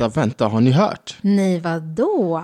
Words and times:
vänta, 0.00 0.20
vänta, 0.20 0.46
har 0.48 0.60
ni 0.60 0.70
hört? 0.70 1.18
Nej, 1.20 1.60
vadå? 1.60 2.42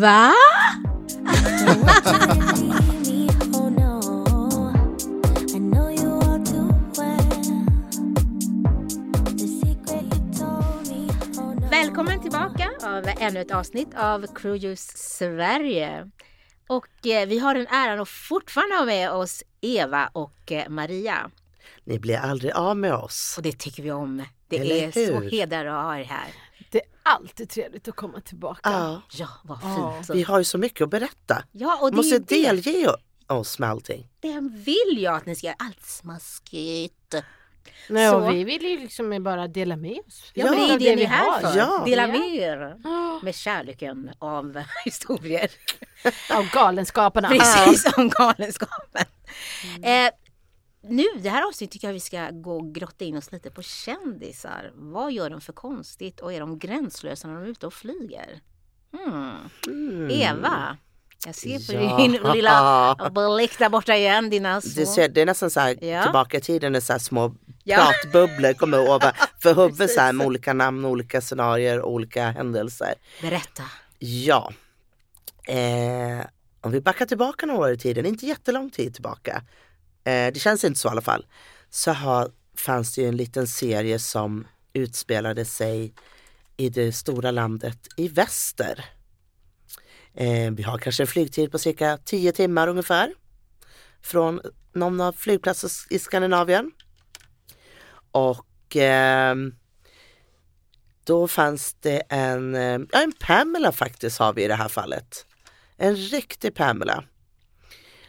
Va? 0.00 0.32
Välkommen 11.70 12.22
tillbaka 12.22 12.70
av 12.82 13.04
ännu 13.18 13.40
ett 13.40 13.50
avsnitt 13.50 13.88
av 13.96 14.26
Cruise 14.34 14.92
Sverige. 14.96 16.10
Och 16.68 17.06
eh, 17.06 17.28
vi 17.28 17.38
har 17.38 17.54
den 17.54 17.66
äran 17.66 18.00
att 18.00 18.08
fortfarande 18.08 18.76
ha 18.76 18.84
med 18.84 19.10
oss 19.10 19.42
Eva 19.60 20.10
och 20.12 20.52
eh, 20.52 20.68
Maria. 20.68 21.30
Ni 21.84 21.98
blir 21.98 22.16
aldrig 22.16 22.52
av 22.52 22.76
med 22.76 22.94
oss. 22.94 23.34
Och 23.36 23.42
det 23.42 23.58
tycker 23.58 23.82
vi 23.82 23.90
om. 23.92 24.24
Det 24.48 24.58
Eller 24.58 24.74
är 24.74 24.90
så 24.92 25.18
hur? 25.20 25.30
hedrar 25.30 25.66
att 25.66 25.84
ha 25.84 25.98
er 25.98 26.04
här. 26.04 26.26
Det 26.70 26.78
är 26.78 26.86
alltid 27.02 27.50
trevligt 27.50 27.88
att 27.88 27.96
komma 27.96 28.20
tillbaka. 28.20 28.60
Ja, 28.70 29.02
Ja, 29.12 29.28
vad 29.44 29.58
Ja. 29.62 29.94
fint. 30.06 30.16
vi 30.18 30.22
har 30.22 30.38
ju 30.38 30.44
så 30.44 30.58
mycket 30.58 30.80
att 30.84 30.90
berätta. 30.90 31.44
Ja, 31.52 31.78
och 31.82 31.90
det 31.90 31.96
Måste 31.96 32.14
är 32.16 32.18
det. 32.18 32.26
delge 32.26 32.88
oss 33.26 33.58
med 33.58 33.70
allting. 33.70 34.08
Det 34.20 34.40
vill 34.52 34.98
jag 35.02 35.14
att 35.14 35.26
ni 35.26 35.36
ska 35.36 35.46
göra. 35.46 35.56
Allt 35.58 35.82
smaskigt. 35.86 37.14
Nej, 37.88 38.10
Så. 38.10 38.16
och 38.20 38.32
vi 38.34 38.44
vill 38.44 38.62
ju 38.62 38.78
liksom 38.78 39.22
bara 39.24 39.48
dela 39.48 39.76
med 39.76 39.98
oss. 40.06 40.30
Ja, 40.34 40.44
men 40.44 40.54
det 40.54 40.60
är 40.68 40.72
av 40.72 40.78
det 40.78 40.90
ni 40.90 40.96
vi 40.96 41.02
är 41.04 41.08
här 41.08 41.30
har. 41.30 41.40
för. 41.50 41.58
Ja. 41.58 41.82
Dela 41.86 42.02
Ja. 42.02 42.08
med 42.08 42.34
er 42.34 42.76
Ja. 42.84 43.20
med 43.22 43.34
kärleken 43.34 44.10
av 44.18 44.62
historier. 44.84 45.50
Av 46.34 46.50
galenskaparna. 46.52 47.28
Precis, 47.28 47.92
om 47.96 48.08
galenskapen. 48.08 49.04
Eh, 49.82 50.10
nu, 50.88 51.04
det 51.18 51.30
här 51.30 51.48
avsnittet 51.48 51.72
tycker 51.72 51.88
jag 51.88 51.92
vi 51.92 52.00
ska 52.00 52.30
gå 52.30 52.56
och 52.56 52.74
grotta 52.74 53.04
in 53.04 53.16
oss 53.16 53.32
lite 53.32 53.50
på 53.50 53.62
kändisar. 53.62 54.72
Vad 54.74 55.12
gör 55.12 55.30
de 55.30 55.40
för 55.40 55.52
konstigt 55.52 56.20
och 56.20 56.32
är 56.32 56.40
de 56.40 56.58
gränslösa 56.58 57.28
när 57.28 57.34
de 57.34 57.44
är 57.44 57.48
ute 57.48 57.66
och 57.66 57.74
flyger? 57.74 58.40
Hmm. 58.92 59.34
Mm. 59.66 60.10
Eva, 60.10 60.76
jag 61.26 61.34
ser 61.34 61.66
på 61.78 61.84
Ja. 61.84 61.96
din 61.96 62.12
lilla 62.34 63.10
blick 63.36 63.58
där 63.58 63.68
borta 63.68 63.96
igen. 63.96 64.30
Dina 64.30 64.60
små... 64.60 64.86
ser, 64.86 65.08
det 65.08 65.20
är 65.20 65.26
nästan 65.26 65.50
så 65.50 65.60
här 65.60 65.84
Ja. 65.84 66.02
tillbaka 66.02 66.36
i 66.36 66.40
tiden 66.40 66.72
när 66.72 66.80
så 66.80 66.92
här 66.92 67.00
små 67.00 67.34
Ja. 67.64 67.76
pratbubblor 67.76 68.52
kommer 68.52 68.78
över 68.78 69.16
för 69.42 69.54
huvudet 69.62 69.90
så 69.90 70.00
här 70.00 70.12
med 70.12 70.26
olika 70.26 70.52
namn, 70.52 70.84
olika 70.84 71.20
scenarier, 71.20 71.82
olika 71.82 72.30
händelser. 72.30 72.94
Berätta. 73.22 73.62
Ja, 73.98 74.52
eh, 75.48 76.26
om 76.60 76.70
vi 76.70 76.80
backar 76.80 77.06
tillbaka 77.06 77.46
några 77.46 77.60
år 77.60 77.70
i 77.72 77.78
tiden, 77.78 78.06
inte 78.06 78.26
jättelång 78.26 78.70
tid 78.70 78.94
tillbaka, 78.94 79.42
eh, 80.04 80.32
det 80.32 80.40
känns 80.40 80.64
inte 80.64 80.80
så 80.80 80.88
i 80.88 80.90
alla 80.90 81.00
fall, 81.00 81.26
så 81.70 81.92
har, 81.92 82.30
fanns 82.58 82.94
det 82.94 83.02
ju 83.02 83.08
en 83.08 83.16
liten 83.16 83.46
serie 83.46 83.98
som 83.98 84.46
utspelade 84.72 85.44
sig 85.44 85.94
i 86.56 86.68
det 86.68 86.92
stora 86.92 87.30
landet 87.30 87.78
i 87.96 88.08
väster. 88.08 88.84
Eh, 90.14 90.50
vi 90.50 90.62
har 90.62 90.78
kanske 90.78 91.02
en 91.02 91.06
flygtid 91.06 91.52
på 91.52 91.58
cirka 91.58 91.98
10 92.04 92.32
timmar 92.32 92.68
ungefär 92.68 93.12
från 94.02 94.40
någon 94.72 95.00
av 95.00 95.12
flygplatserna 95.12 95.70
i 95.90 95.98
Skandinavien. 95.98 96.72
Och 98.10 98.76
eh, 98.76 99.36
då 101.04 101.28
fanns 101.28 101.74
det 101.74 102.02
en, 102.08 102.54
eh, 102.54 102.80
ja 102.92 103.02
en 103.02 103.12
Pamela 103.12 103.72
faktiskt 103.72 104.18
har 104.18 104.32
vi 104.32 104.44
i 104.44 104.48
det 104.48 104.54
här 104.54 104.68
fallet. 104.68 105.26
En 105.76 105.96
riktig 105.96 106.54
Pamela. 106.54 107.04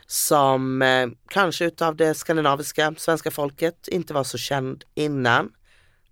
Som 0.08 0.82
eh, 0.82 1.08
kanske 1.30 1.66
utav 1.66 1.96
det 1.96 2.14
skandinaviska 2.14 2.94
svenska 2.98 3.32
folket 3.32 3.88
inte 3.88 4.14
var 4.14 4.24
så 4.24 4.38
känd 4.38 4.84
innan 4.96 5.50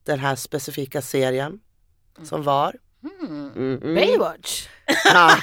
den 0.05 0.19
här 0.19 0.35
specifika 0.35 1.01
serien 1.01 1.59
som 2.23 2.43
var. 2.43 2.75
Hmm. 3.01 3.47
Mhm. 3.55 3.95
Baywatch. 3.95 4.67
Ja, 5.05 5.37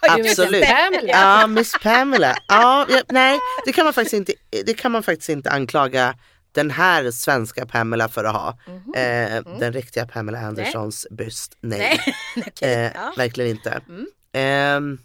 absolut. 0.08 0.64
Ja, 1.02 1.46
Miss 1.46 1.72
Pamela. 1.82 2.36
Ja, 2.48 2.86
ja, 2.90 3.02
nej, 3.08 3.38
det 3.64 3.72
kan 3.72 3.84
man 3.84 3.92
faktiskt 3.94 4.14
inte, 4.14 4.32
det 4.66 4.74
kan 4.74 4.92
man 4.92 5.02
faktiskt 5.02 5.28
inte 5.28 5.50
anklaga 5.50 6.14
den 6.52 6.70
här 6.70 7.10
svenska 7.10 7.66
Pamela 7.66 8.08
för 8.08 8.24
att 8.24 8.34
ha. 8.34 8.58
Eh, 9.00 9.42
Den 9.58 9.72
riktiga 9.72 10.06
Pamela 10.06 10.38
Andersons 10.38 11.06
byst. 11.10 11.56
Nej, 11.60 11.78
Nej, 11.78 12.14
okej. 12.46 12.74
eh, 12.74 12.92
ja. 12.94 13.12
verkligen 13.16 13.50
inte. 13.50 13.80
Mm. 13.88 14.06
Ehm, 14.32 14.98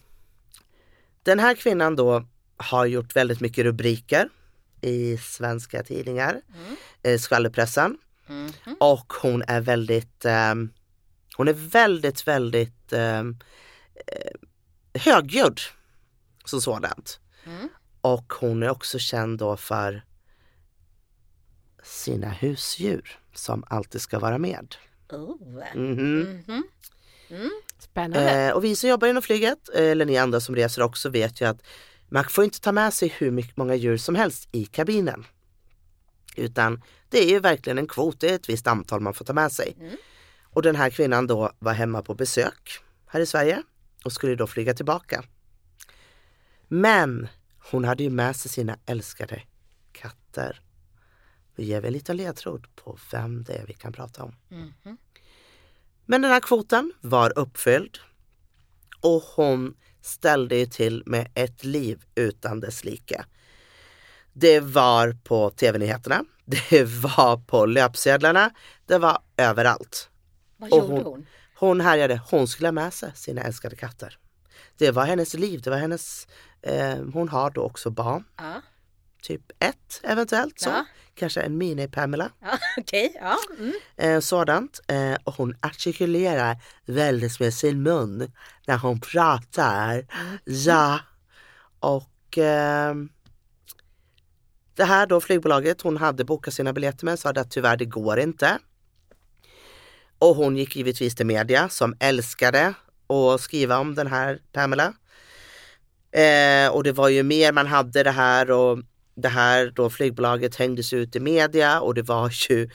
den 1.23 1.39
här 1.39 1.55
kvinnan 1.55 1.95
då 1.95 2.25
har 2.57 2.85
gjort 2.85 3.15
väldigt 3.15 3.39
mycket 3.41 3.63
rubriker 3.65 4.29
i 4.81 5.17
svenska 5.17 5.83
tidningar, 5.83 6.41
Mm. 6.55 6.75
eh, 7.03 7.19
skvallerpressen. 7.19 7.97
Mhm. 8.27 8.75
Och 8.79 9.13
hon 9.21 9.43
är 9.47 9.61
väldigt, 9.61 10.25
ehm, 10.25 10.69
hon 11.37 11.47
är 11.47 11.53
väldigt, 11.53 12.27
väldigt 12.27 12.93
eh, 12.93 13.23
högljudd 14.93 15.59
som 16.45 16.61
sådant. 16.61 17.19
Mm. 17.45 17.69
Och 18.01 18.33
hon 18.39 18.63
är 18.63 18.69
också 18.69 18.99
känd 18.99 19.39
då 19.39 19.57
för 19.57 20.03
sina 21.83 22.29
husdjur 22.29 23.19
som 23.33 23.63
alltid 23.67 24.01
ska 24.01 24.19
vara 24.19 24.37
med. 24.37 24.75
Oh. 25.09 25.35
Mhm. 25.75 26.43
Mhm. 27.29 27.51
Spännande. 27.79 28.31
Eh, 28.31 28.53
och 28.53 28.63
vi 28.63 28.75
som 28.75 28.89
jobbar 28.89 29.07
inom 29.07 29.21
flyget, 29.23 29.69
eh, 29.75 29.83
eller 29.91 30.05
ni 30.05 30.17
andra 30.17 30.39
som 30.39 30.55
reser 30.55 30.81
också, 30.81 31.09
vet 31.09 31.41
ju 31.41 31.45
att 31.45 31.61
man 32.15 32.23
får 32.23 32.43
inte 32.43 32.61
ta 32.61 32.71
med 32.71 32.93
sig 32.93 33.07
hur 33.17 33.31
mycket, 33.31 33.57
många 33.57 33.75
djur 33.75 33.97
som 33.97 34.15
helst 34.15 34.49
i 34.51 34.65
kabinen. 34.65 35.25
Utan 36.35 36.81
det 37.09 37.23
är 37.23 37.29
ju 37.29 37.39
verkligen 37.39 37.77
en 37.77 37.87
kvot, 37.87 38.19
det 38.19 38.29
är 38.29 38.35
ett 38.35 38.49
visst 38.49 38.67
antal 38.67 39.01
man 39.01 39.13
får 39.13 39.25
ta 39.25 39.33
med 39.33 39.51
sig. 39.51 39.75
Mm. 39.79 39.95
Och 40.43 40.61
den 40.61 40.75
här 40.75 40.89
kvinnan 40.89 41.27
då 41.27 41.51
var 41.59 41.73
hemma 41.73 42.01
på 42.01 42.13
besök 42.13 42.79
här 43.07 43.19
i 43.19 43.25
Sverige 43.25 43.63
och 44.05 44.11
skulle 44.11 44.35
då 44.35 44.47
flyga 44.47 44.73
tillbaka. 44.73 45.23
Men 46.67 47.27
hon 47.71 47.83
hade 47.83 48.03
ju 48.03 48.09
med 48.09 48.35
sig 48.35 48.51
sina 48.51 48.77
älskade 48.85 49.41
katter. 49.91 50.61
Vi 51.55 51.63
ger 51.63 51.81
vi 51.81 51.87
en 51.87 51.93
liten 51.93 52.17
ledtråd 52.17 52.67
på 52.75 52.97
vem 53.11 53.43
det 53.43 53.53
är 53.53 53.65
vi 53.65 53.73
kan 53.73 53.93
prata 53.93 54.23
om. 54.23 54.35
Mhm. 54.49 54.97
Men 56.05 56.21
den 56.21 56.31
här 56.31 56.39
kvoten 56.39 56.93
var 57.01 57.39
uppfylld 57.39 57.99
och 59.05 59.23
hon 59.35 59.73
ställde 60.01 60.55
ju 60.55 60.65
till 60.65 61.03
med 61.05 61.27
ett 61.33 61.63
liv 61.63 62.03
utan 62.15 62.59
dess 62.59 62.83
like. 62.83 63.23
Det 64.33 64.59
var 64.59 65.17
på 65.23 65.49
tv-nyheterna, 65.49 66.23
det 66.45 66.83
var 66.85 67.37
på 67.37 67.65
löpsedlarna, 67.65 68.49
det 68.85 68.97
var 68.97 69.17
överallt. 69.37 70.09
Vad 70.57 70.73
Och 70.73 70.77
gjorde 70.79 70.93
hon- 70.93 71.03
hon? 71.05 71.25
Hon 71.57 71.81
härjade, 71.81 72.21
hon 72.31 72.47
skulle 72.47 72.67
ha 72.67 72.71
med 72.71 72.93
sig 72.93 73.11
sina 73.15 73.41
älskade 73.41 73.75
katter. 73.75 74.17
Det 74.77 74.91
var 74.91 75.05
hennes 75.05 75.33
liv, 75.33 75.61
det 75.61 75.69
var 75.69 75.77
hennes, 75.77 76.27
eh, 76.61 76.95
hon 77.13 77.29
har 77.29 77.49
då 77.51 77.61
också 77.61 77.89
barn, 77.89 78.23
Ja, 78.37 78.61
typ 79.25 79.51
ett 79.59 80.01
eventuellt 80.03 80.59
så. 80.59 80.69
Ja. 80.69 80.85
Kanske 81.15 81.41
en 81.41 81.61
mini-Pamela. 81.61 82.29
ja 82.41 82.57
okej. 82.77 83.17
Ja. 83.21 83.37
Mm. 83.59 83.73
eh, 83.97 84.19
sådant. 84.19 84.79
Eh, 84.87 85.15
och 85.23 85.35
hon 85.35 85.55
artikulerar 85.61 86.57
väldigt 86.85 87.39
med 87.39 87.53
sin 87.53 87.83
mun 87.83 88.31
när 88.67 88.77
hon 88.77 88.99
pratar. 88.99 90.05
Ja. 90.45 90.99
Och 91.79 92.37
ehm, 92.37 93.09
det 94.75 94.83
här 94.83 95.07
då 95.07 95.21
flygbolaget 95.21 95.81
hon 95.81 95.97
hade 95.97 96.25
bokat 96.25 96.53
sina 96.53 96.73
biljetter 96.73 97.05
med 97.05 97.19
sa 97.19 97.29
att 97.29 97.51
tyvärr 97.51 97.77
det 97.77 97.85
går 97.85 98.19
inte. 98.19 98.59
Och 100.19 100.35
hon 100.35 100.57
gick 100.57 100.75
givetvis 100.75 101.15
till 101.15 101.25
media 101.25 101.69
som 101.69 101.95
älskade 101.99 102.73
att 103.07 103.41
skriva 103.41 103.77
om 103.77 103.95
den 103.95 104.07
här 104.07 104.39
Pamela. 104.51 104.93
Eh, 106.11 106.69
och 106.71 106.83
det 106.83 106.91
var 106.91 107.09
ju 107.09 107.23
mer 107.23 107.51
man 107.51 107.67
hade 107.67 108.03
det 108.03 108.11
här 108.11 108.51
och 108.51 108.79
det 109.15 109.29
här 109.29 109.71
då 109.75 109.89
flygbolaget 109.89 110.55
hängdes 110.55 110.93
ut 110.93 111.15
i 111.15 111.19
media 111.19 111.79
och 111.79 111.93
det 111.93 112.01
var 112.01 112.31
ju 112.49 112.69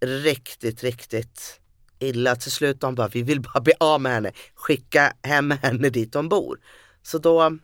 riktigt, 0.00 0.82
riktigt 0.82 1.60
illa. 1.98 2.36
Till 2.36 2.52
slut 2.52 2.80
de 2.80 2.94
bara, 2.94 3.08
vi 3.08 3.22
vill 3.22 3.40
bara 3.40 3.60
bli 3.60 3.72
av 3.80 4.00
med 4.00 4.12
henne, 4.12 4.32
skicka 4.54 5.12
hem 5.22 5.50
henne 5.50 5.88
dit 5.88 6.14
hon 6.14 6.28
bor. 6.28 6.60
Så 7.02 7.18
då 7.18 7.58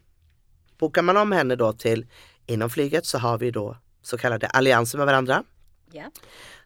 bokar 0.79 1.03
man 1.03 1.17
om 1.17 1.33
henne 1.33 1.57
då 1.57 1.73
till, 1.73 2.07
inom 2.47 2.71
flyget 2.71 3.07
så 3.07 3.19
har 3.19 3.39
vi 3.39 3.51
då 3.51 3.77
så 4.03 4.19
kallade 4.19 4.47
allianser 4.47 4.99
med 4.99 5.07
varandra. 5.07 5.45
Ja. 5.93 6.11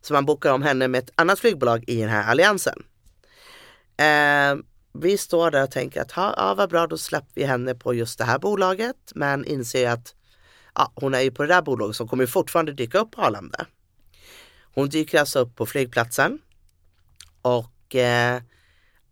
Så 0.00 0.12
man 0.12 0.26
bokar 0.26 0.52
om 0.52 0.62
henne 0.62 0.88
med 0.88 0.98
ett 0.98 1.10
annat 1.14 1.38
flygbolag 1.38 1.84
i 1.86 2.00
den 2.00 2.08
här 2.08 2.30
alliansen. 2.30 2.82
Eh, 3.96 4.64
vi 4.92 5.18
står 5.18 5.50
där 5.50 5.62
och 5.62 5.70
tänker 5.70 6.02
att 6.02 6.12
ha, 6.12 6.34
ja, 6.36 6.54
vad 6.54 6.70
bra, 6.70 6.86
då 6.86 6.98
släpper 6.98 7.32
vi 7.34 7.44
henne 7.44 7.74
på 7.74 7.94
just 7.94 8.18
det 8.18 8.24
här 8.24 8.38
bolaget. 8.38 8.96
Men 9.14 9.44
inser 9.44 9.90
att 9.90 10.14
ja, 10.74 10.92
hon 10.94 11.14
är 11.14 11.20
ju 11.20 11.30
på 11.30 11.42
det 11.42 11.48
där 11.48 11.62
bolaget 11.62 11.96
som 11.96 12.08
kommer 12.08 12.26
fortfarande 12.26 12.72
dyka 12.72 12.98
upp 12.98 13.10
på 13.10 13.22
Arlanda. 13.22 13.66
Hon 14.74 14.88
dyker 14.88 15.20
alltså 15.20 15.38
upp 15.38 15.56
på 15.56 15.66
flygplatsen 15.66 16.38
och 17.42 17.94
eh, 17.94 18.42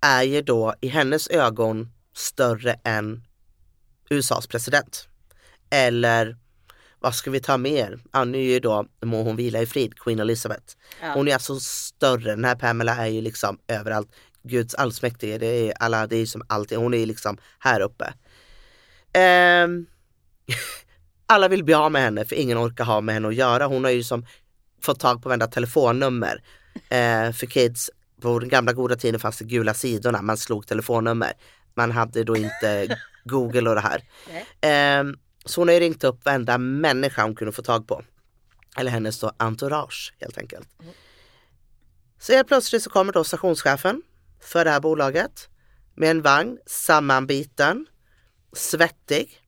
är 0.00 0.22
ju 0.22 0.42
då 0.42 0.74
i 0.80 0.88
hennes 0.88 1.28
ögon 1.28 1.92
större 2.14 2.80
än 2.84 3.22
USAs 4.10 4.46
president. 4.46 5.08
Eller 5.70 6.36
vad 6.98 7.14
ska 7.14 7.30
vi 7.30 7.40
ta 7.40 7.56
mer? 7.56 8.00
Ja, 8.12 8.24
nu 8.24 8.38
är 8.38 8.42
ju 8.42 8.60
då, 8.60 8.86
må 9.02 9.22
hon 9.22 9.36
vila 9.36 9.62
i 9.62 9.66
frid, 9.66 9.98
Queen 9.98 10.20
Elizabeth. 10.20 10.76
Ja. 11.02 11.12
Hon 11.14 11.28
är 11.28 11.32
alltså 11.32 11.60
större, 11.60 12.30
den 12.30 12.44
här 12.44 12.54
Pamela 12.54 12.96
är 12.96 13.06
ju 13.06 13.20
liksom 13.20 13.58
överallt. 13.68 14.08
Guds 14.42 14.74
allsmäktige, 14.74 15.38
det 15.38 15.46
är 15.46 15.74
alla, 15.80 16.06
det 16.06 16.16
är 16.16 16.26
som 16.26 16.42
alltid, 16.48 16.78
hon 16.78 16.94
är 16.94 17.06
liksom 17.06 17.38
här 17.58 17.80
uppe. 17.80 18.14
Ehm, 19.12 19.86
alla 21.32 21.48
vill 21.48 21.64
bli 21.64 21.74
av 21.74 21.92
med 21.92 22.02
henne 22.02 22.24
för 22.24 22.36
ingen 22.36 22.58
orkar 22.58 22.84
ha 22.84 23.00
med 23.00 23.14
henne 23.14 23.28
att 23.28 23.34
göra. 23.34 23.66
Hon 23.66 23.84
har 23.84 23.90
ju 23.90 24.04
som 24.04 24.26
fått 24.82 25.00
tag 25.00 25.22
på 25.22 25.28
varenda 25.28 25.46
telefonnummer. 25.46 26.42
Eh, 26.74 27.32
för 27.32 27.46
kids, 27.46 27.90
på 28.20 28.38
den 28.38 28.48
gamla 28.48 28.72
goda 28.72 28.96
tiden 28.96 29.20
fanns 29.20 29.38
det 29.38 29.44
gula 29.44 29.74
sidorna, 29.74 30.22
man 30.22 30.36
slog 30.36 30.66
telefonnummer. 30.66 31.32
Man 31.74 31.90
hade 31.90 32.24
då 32.24 32.36
inte 32.36 32.98
Google 33.24 33.68
och 33.70 33.74
det 33.74 33.80
här. 33.80 34.02
Ehm, 34.60 35.16
så 35.44 35.60
hon 35.60 35.68
har 35.68 35.74
ju 35.74 35.80
ringt 35.80 36.04
upp 36.04 36.24
varenda 36.24 36.58
människa 36.58 37.22
hon 37.22 37.34
kunde 37.34 37.52
få 37.52 37.62
tag 37.62 37.88
på. 37.88 38.02
Eller 38.76 38.90
hennes 38.90 39.20
då 39.20 39.32
entourage 39.36 40.14
helt 40.20 40.38
enkelt. 40.38 40.68
Så 42.18 42.32
helt 42.32 42.48
plötsligt 42.48 42.82
så 42.82 42.90
kommer 42.90 43.12
då 43.12 43.24
stationschefen 43.24 44.02
för 44.40 44.64
det 44.64 44.70
här 44.70 44.80
bolaget 44.80 45.48
med 45.94 46.10
en 46.10 46.22
vagn 46.22 46.58
sammanbiten, 46.66 47.86
svettig. 48.52 49.38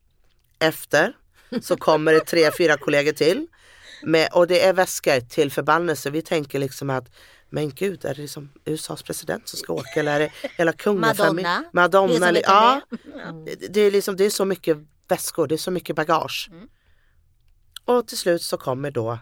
Efter 0.58 1.12
så 1.62 1.76
kommer 1.76 2.12
det 2.12 2.20
tre, 2.20 2.50
fyra 2.58 2.76
kollegor 2.76 3.12
till. 3.12 3.46
Med, 4.02 4.28
och 4.32 4.46
det 4.46 4.64
är 4.64 4.72
väskor 4.72 5.20
till 5.20 5.50
förbannelse. 5.50 6.10
Vi 6.10 6.22
tänker 6.22 6.58
liksom 6.58 6.90
att 6.90 7.10
men 7.54 7.70
gud, 7.70 8.04
är 8.04 8.14
det 8.14 8.22
liksom 8.22 8.50
USAs 8.64 9.02
president 9.02 9.48
som 9.48 9.58
ska 9.58 9.72
åka 9.72 10.00
eller 10.00 10.14
är 10.14 10.20
det 10.20 10.30
hela 10.56 10.72
kungafamiljen? 10.72 11.64
Madonna. 11.72 12.08
Madonna. 12.08 12.32
Det 12.32 12.40
ja, 12.40 12.80
det, 13.46 13.74
det 13.74 13.80
är 13.80 13.90
liksom, 13.90 14.16
det 14.16 14.24
är 14.24 14.30
så 14.30 14.44
mycket 14.44 14.76
väskor, 15.08 15.46
det 15.46 15.54
är 15.54 15.56
så 15.56 15.70
mycket 15.70 15.96
bagage. 15.96 16.48
Mm. 16.52 16.68
Och 17.84 18.08
till 18.08 18.18
slut 18.18 18.42
så 18.42 18.56
kommer 18.56 18.90
då 18.90 19.18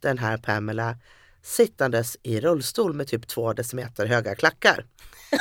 den 0.00 0.18
här 0.18 0.36
Pamela 0.36 0.96
sittandes 1.42 2.16
i 2.22 2.40
rullstol 2.40 2.92
med 2.92 3.08
typ 3.08 3.28
två 3.28 3.52
decimeter 3.52 4.06
höga 4.06 4.34
klackar. 4.34 4.86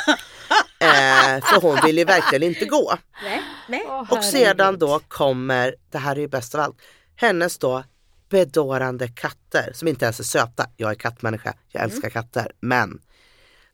eh, 0.79 1.45
för 1.45 1.61
hon 1.61 1.79
vill 1.85 1.97
ju 1.97 2.05
verkligen 2.05 2.43
inte 2.43 2.65
gå. 2.65 2.97
Nej, 3.23 3.41
nej. 3.71 3.83
Åh, 3.88 4.13
Och 4.13 4.23
sedan 4.23 4.79
då 4.79 5.00
kommer, 5.07 5.75
det 5.89 5.97
här 5.97 6.15
är 6.15 6.19
ju 6.19 6.27
bäst 6.27 6.56
av 6.56 6.62
allt, 6.62 6.81
hennes 7.15 7.57
då 7.57 7.83
bedårande 8.29 9.07
katter 9.07 9.71
som 9.73 9.88
inte 9.88 10.06
ens 10.06 10.19
är 10.19 10.23
söta. 10.23 10.69
Jag 10.77 10.91
är 10.91 10.95
kattmänniska, 10.95 11.53
jag 11.68 11.83
älskar 11.83 12.09
katter. 12.09 12.51
Men 12.59 13.01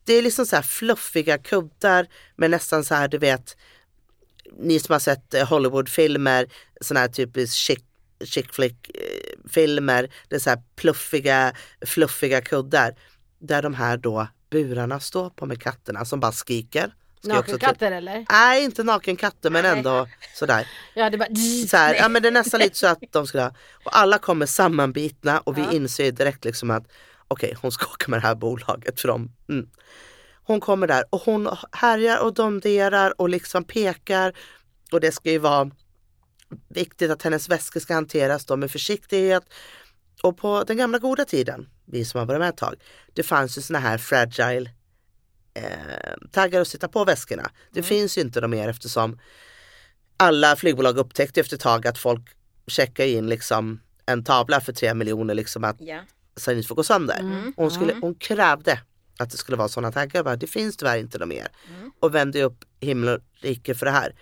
det 0.04 0.14
är 0.14 0.22
liksom 0.22 0.46
så 0.46 0.56
här 0.56 0.64
fluffiga 0.64 1.38
kuddar 1.38 2.08
med 2.36 2.52
nästan 2.52 2.84
så 2.84 2.96
här 2.96 3.08
du 3.08 3.18
vet, 3.18 3.58
ni 4.60 4.80
som 4.80 4.94
har 4.94 5.00
sett 5.00 5.34
eh, 5.34 5.48
Hollywoodfilmer, 5.48 6.48
såna 6.82 7.00
här 7.00 7.08
typiskt 7.08 7.56
chick, 7.56 7.86
chick 8.24 8.54
flick 8.54 8.92
eh, 8.96 9.50
filmer, 9.50 10.12
det 10.28 10.36
är 10.36 10.40
så 10.40 10.50
här 10.50 10.62
pluffiga, 10.76 11.54
fluffiga 11.86 12.42
kuddar. 12.42 12.96
Där 13.40 13.62
de 13.62 13.74
här 13.74 13.98
då 13.98 14.28
burarna 14.50 15.00
står 15.00 15.30
på 15.30 15.46
med 15.46 15.62
katterna 15.62 16.06
som 16.06 16.20
bara 16.20 16.32
skriker. 16.32 16.94
Nakenkatter 17.28 17.92
eller? 17.92 18.26
Nej 18.30 18.64
inte 18.64 18.84
nakenkatter 18.84 19.50
men 19.50 19.66
ändå 19.66 20.08
sådär. 20.36 20.68
Ja, 20.94 21.10
det 21.10 21.18
bara... 21.18 21.36
Så 21.68 21.78
här, 21.78 21.96
ja 21.96 22.10
men 22.10 22.22
det 22.22 22.28
är 22.28 22.32
nästan 22.32 22.60
lite 22.60 22.78
så 22.78 22.88
att 22.88 23.00
de 23.12 23.28
skulle 23.28 23.44
ha, 23.44 23.52
och 23.86 23.98
alla 23.98 24.18
kommer 24.18 24.46
sammanbitna 24.46 25.40
och 25.40 25.58
vi 25.58 25.62
Ja. 25.62 25.72
inser 25.72 26.12
direkt 26.12 26.46
liksom 26.46 26.72
att 26.72 26.84
okej 27.28 27.56
hon 27.62 27.72
ska 27.72 27.86
åka 27.86 28.12
med 28.12 28.22
det 28.22 28.28
här 28.28 28.36
bolaget 28.36 29.02
för 29.02 29.08
dem. 29.08 29.32
Mm. 29.50 29.70
Hon 30.44 30.60
kommer 30.60 30.88
där 30.88 31.04
och 31.10 31.22
hon 31.22 31.50
härjar 31.72 32.20
och 32.24 32.34
domderar 32.34 33.22
och 33.22 33.30
liksom 33.30 33.64
pekar 33.64 34.34
och 34.92 35.00
det 35.02 35.12
ska 35.12 35.32
ju 35.32 35.38
vara 35.38 35.72
viktigt 36.70 37.12
att 37.12 37.24
hennes 37.24 37.50
väskor 37.50 37.80
ska 37.80 37.94
hanteras 37.94 38.46
då 38.46 38.56
med 38.56 38.72
försiktighet. 38.72 39.44
Och 40.24 40.38
på 40.38 40.64
den 40.68 40.78
gamla 40.78 41.00
goda 41.00 41.26
tiden, 41.26 41.70
vi 41.86 42.06
som 42.06 42.20
har 42.20 42.26
varit 42.26 42.40
med 42.40 42.50
ett 42.50 42.58
tag, 42.58 42.76
det 43.14 43.24
fanns 43.24 43.58
ju 43.58 43.62
såna 43.62 43.80
här 43.80 43.98
fragile 43.98 44.70
eh, 45.58 46.14
taggar 46.32 46.62
att 46.62 46.68
sätta 46.68 46.88
på 46.88 47.06
väskorna. 47.06 47.52
Det 47.72 47.84
finns 47.84 48.18
ju 48.18 48.22
inte 48.22 48.42
de 48.42 48.52
mer 48.52 48.70
eftersom 48.70 49.20
alla 50.18 50.56
flygbolag 50.56 50.98
upptäckte 50.98 51.40
efter 51.40 51.56
ett 51.56 51.62
tag 51.62 51.88
att 51.88 51.98
folk 51.98 52.22
checkar 52.68 53.06
in 53.06 53.30
liksom 53.30 53.80
en 54.06 54.24
tavla 54.24 54.62
för 54.62 54.74
tre 54.74 54.94
miljoner 54.94 55.34
liksom 55.34 55.64
att 55.64 55.80
det 56.46 56.54
inte 56.54 56.68
får 56.68 56.76
gå 56.76 56.84
sönder. 56.84 57.20
Mm. 57.20 57.54
Och 57.58 57.64
hon, 57.64 57.72
skulle, 57.72 57.92
Mm. 57.92 58.02
hon 58.02 58.16
krävde 58.16 58.80
att 59.20 59.30
det 59.32 59.38
skulle 59.38 59.58
vara 59.58 59.68
sådana 59.68 59.92
taggar. 59.92 60.24
Bara, 60.24 60.36
det 60.36 60.48
finns 60.48 60.78
tyvärr 60.78 60.98
inte 60.98 61.18
de 61.18 61.30
mer. 61.30 61.48
Mm. 61.78 61.92
Och 62.00 62.16
vände 62.16 62.44
upp 62.44 62.66
himmel 62.80 63.10
och 63.10 63.22
rike 63.42 63.76
för 63.76 63.86
det 63.86 63.92
här. 63.92 64.16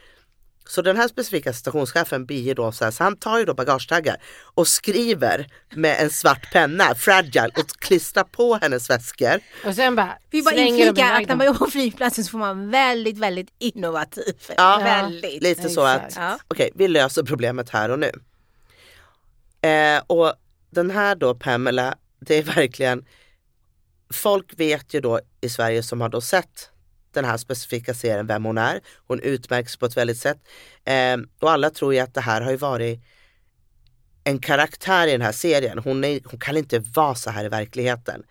Så 0.68 0.82
den 0.82 0.98
här 0.98 1.08
specifika 1.08 1.54
stationschefen 1.54 2.26
blir 2.26 2.42
ju 2.42 2.54
då 2.54 2.72
så 2.72 2.84
här, 2.84 2.92
så 2.92 3.04
han 3.04 3.18
tar 3.18 3.40
ju 3.40 3.46
då 3.46 3.54
bagagetaggar 3.54 4.18
och 4.44 4.68
skriver 4.68 5.48
med 5.76 6.02
en 6.02 6.10
svart 6.10 6.52
penna, 6.52 6.96
fragile, 6.96 7.50
och 7.58 7.70
klistrar 7.80 8.24
på 8.24 8.56
hennes 8.62 8.90
väskor. 8.90 9.40
Och 9.66 9.76
sen 9.76 9.96
bara 9.96 10.18
Vi 10.30 10.42
bara 10.44 10.54
slänger 10.54 10.78
de 10.78 10.90
inflika 10.90 11.14
att 11.14 11.28
när 11.28 11.36
man 11.36 11.46
jobbar 11.46 11.60
på 11.60 11.72
flygplatsen 11.72 12.24
så 12.24 12.32
får 12.32 12.38
man 12.38 12.72
väldigt, 12.72 13.18
väldigt 13.18 13.50
innovativ. 13.60 14.36
Ja. 14.58 14.82
Väldigt. 14.84 15.44
Lite 15.44 15.70
så 15.70 15.82
att. 15.82 16.14
Ja. 16.16 16.38
okej, 16.48 16.72
vi 16.76 16.88
löser 16.88 17.24
problemet 17.24 17.70
här 17.70 17.90
och 17.90 18.00
nu. 18.00 18.12
Eh, 19.70 20.02
och 20.08 20.34
den 20.70 20.92
här 20.92 21.16
då 21.16 21.36
Pamela, 21.36 21.96
det 22.20 22.36
är 22.36 22.44
verkligen, 22.44 23.06
folk 24.14 24.60
vet 24.60 24.94
ju 24.94 25.02
då 25.02 25.20
i 25.42 25.50
Sverige 25.50 25.84
som 25.84 26.02
har 26.02 26.10
då 26.10 26.22
sett 26.22 26.70
den 27.16 27.26
här 27.26 27.38
specifika 27.38 27.94
serien 27.94 28.28
vem 28.28 28.46
hon 28.46 28.58
är. 28.58 28.80
Hon 29.08 29.20
utmärks 29.20 29.78
på 29.78 29.86
ett 29.86 29.98
väldigt 29.98 30.18
sätt. 30.18 30.38
Eh, 30.84 31.18
och 31.40 31.52
alla 31.52 31.70
tror 31.70 31.94
ju 31.94 32.00
att 32.00 32.14
det 32.14 32.22
här 32.22 32.42
har 32.42 32.52
ju 32.52 32.58
varit 32.58 33.00
en 34.24 34.40
karaktär 34.40 35.08
i 35.08 35.12
den 35.12 35.22
här 35.22 35.32
serien. 35.32 35.80
Hon, 35.80 36.04
är, 36.04 36.20
hon 36.26 36.40
kan 36.40 36.58
inte 36.58 36.80
vara 36.80 37.16
så 37.16 37.30
här 37.30 37.46
i 37.46 37.50
verkligheten. 37.50 38.24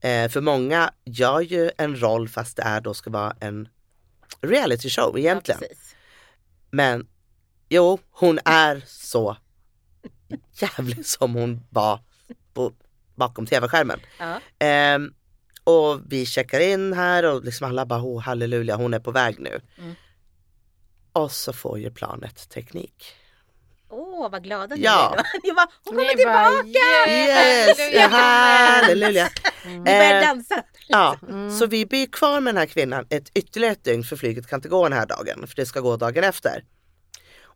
Eh, 0.00 0.28
för 0.28 0.40
många 0.40 0.90
gör 1.04 1.40
ju 1.40 1.70
en 1.78 2.00
roll 2.00 2.28
fast 2.28 2.56
det 2.56 2.62
är 2.62 2.80
då 2.80 2.94
ska 2.94 3.10
vara 3.10 3.36
en 3.40 3.68
reality 4.40 4.90
show 4.90 5.18
egentligen. 5.18 5.60
Ja. 5.62 5.76
Men 6.70 7.06
jo, 7.68 7.98
hon 8.10 8.38
är 8.44 8.82
så 8.86 9.36
jävlig 10.52 11.06
som 11.06 11.34
hon 11.34 11.60
var 11.70 12.00
på, 12.54 12.72
bakom 13.14 13.46
tv-skärmen. 13.46 14.00
Ja. 14.18 14.40
Ehm, 14.58 15.14
och 15.64 16.00
vi 16.08 16.26
checkar 16.26 16.60
in 16.60 16.92
här 16.92 17.22
och 17.24 17.44
liksom 17.44 17.68
alla 17.68 17.86
bara 17.86 18.00
oh, 18.02 18.20
halleluja 18.20 18.76
hon 18.76 18.94
är 18.94 18.98
på 19.00 19.10
väg 19.10 19.36
nu. 19.40 19.60
Mm. 19.78 19.94
Och 21.12 21.32
så 21.32 21.52
får 21.52 21.78
ju 21.78 21.90
planet 21.90 22.48
teknik. 22.48 23.04
Åh, 23.88 24.30
vad 24.30 24.42
glada 24.44 24.76
ni 24.76 24.82
Ja. 24.82 25.10
blev. 25.14 25.24
Ni 25.44 25.52
bara, 25.52 25.66
hon 25.84 25.94
kommer 25.94 26.16
Ni 26.16 26.24
bara, 26.24 26.50
tillbaka! 26.62 27.10
Yes, 27.10 27.78
halleluja. 27.78 28.08
halleluja. 28.08 29.28
Vi 29.66 29.78
börjar 29.78 30.14
Eh, 30.14 30.20
dansa. 30.26 30.62
Ja, 30.88 31.16
Mm. 31.28 31.58
så 31.58 31.66
vi 31.66 31.86
blir 31.86 32.06
kvar 32.06 32.40
med 32.40 32.54
den 32.54 32.58
här 32.58 32.66
kvinnan 32.66 33.06
ett 33.10 33.30
ytterligare 33.34 33.72
ett 33.72 33.84
dygn 33.84 34.04
för 34.04 34.16
flyget 34.16 34.46
kan 34.46 34.58
inte 34.58 34.68
gå 34.68 34.82
den 34.88 34.98
här 34.98 35.06
dagen 35.06 35.46
för 35.46 35.56
det 35.56 35.66
ska 35.66 35.80
gå 35.80 35.96
dagen 35.96 36.24
efter. 36.24 36.64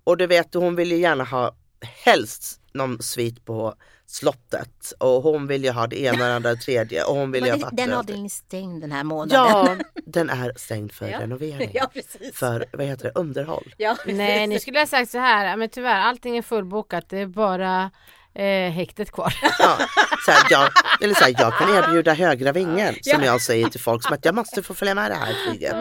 Och 0.04 0.16
du 0.16 0.26
vet 0.26 0.54
hon 0.54 0.76
vill 0.76 0.90
ju 0.92 0.98
gärna 0.98 1.24
ha 1.24 1.56
helst 2.04 2.60
någon 2.72 3.02
svit 3.02 3.44
på 3.44 3.74
slottet 4.10 4.92
och 4.98 5.22
hon 5.22 5.46
vill 5.46 5.64
ju 5.64 5.70
ha 5.70 5.86
det 5.86 6.00
ena 6.02 6.26
det 6.26 6.34
andra 6.34 6.50
det 6.54 6.60
tredje 6.60 7.04
och 7.04 7.14
hon 7.16 7.30
vill 7.30 7.44
ju 7.44 7.50
ha 7.50 7.58
vatten 7.58 7.76
den 7.76 7.92
avdelningen 7.92 8.26
är 8.26 8.30
stängd 8.30 8.80
den 8.80 8.92
här 8.92 9.04
månaden. 9.04 9.44
Ja, 9.48 9.76
den 10.06 10.30
är 10.30 10.52
stängd 10.56 10.92
för 10.92 11.08
Ja. 11.08 11.20
renovering. 11.20 11.70
ja 11.74 11.90
precis. 11.94 12.34
För 12.36 12.64
vad 12.72 12.86
heter 12.86 13.04
det, 13.04 13.12
underhåll. 13.20 13.74
Ja, 13.76 13.96
precis. 14.02 14.18
Nej, 14.18 14.46
ni 14.46 14.60
skulle 14.60 14.78
ha 14.78 14.86
sagt 14.86 15.10
så 15.10 15.18
här, 15.18 15.56
men 15.56 15.68
tyvärr 15.68 16.00
allting 16.00 16.36
är 16.38 16.42
fullbokat, 16.42 17.08
det 17.08 17.18
är 17.18 17.26
bara 17.26 17.90
eh, 18.34 18.70
häktet 18.72 19.12
kvar. 19.12 19.34
Ja, 19.58 19.78
så 20.24 20.30
här, 20.30 20.46
jag, 20.50 20.70
eller 21.00 21.14
så 21.14 21.24
här, 21.24 21.34
jag 21.38 21.58
kan 21.58 21.74
erbjuda 21.74 22.14
högra 22.14 22.52
vingen 22.52 22.94
som 23.02 23.22
jag 23.22 23.40
säger 23.42 23.68
till 23.68 23.80
folk 23.80 24.02
som 24.02 24.12
att 24.14 24.24
jag 24.24 24.34
måste 24.34 24.62
få 24.62 24.74
följa 24.74 24.94
med 24.94 25.10
det 25.10 25.14
här 25.14 25.34
flyget. 25.48 25.74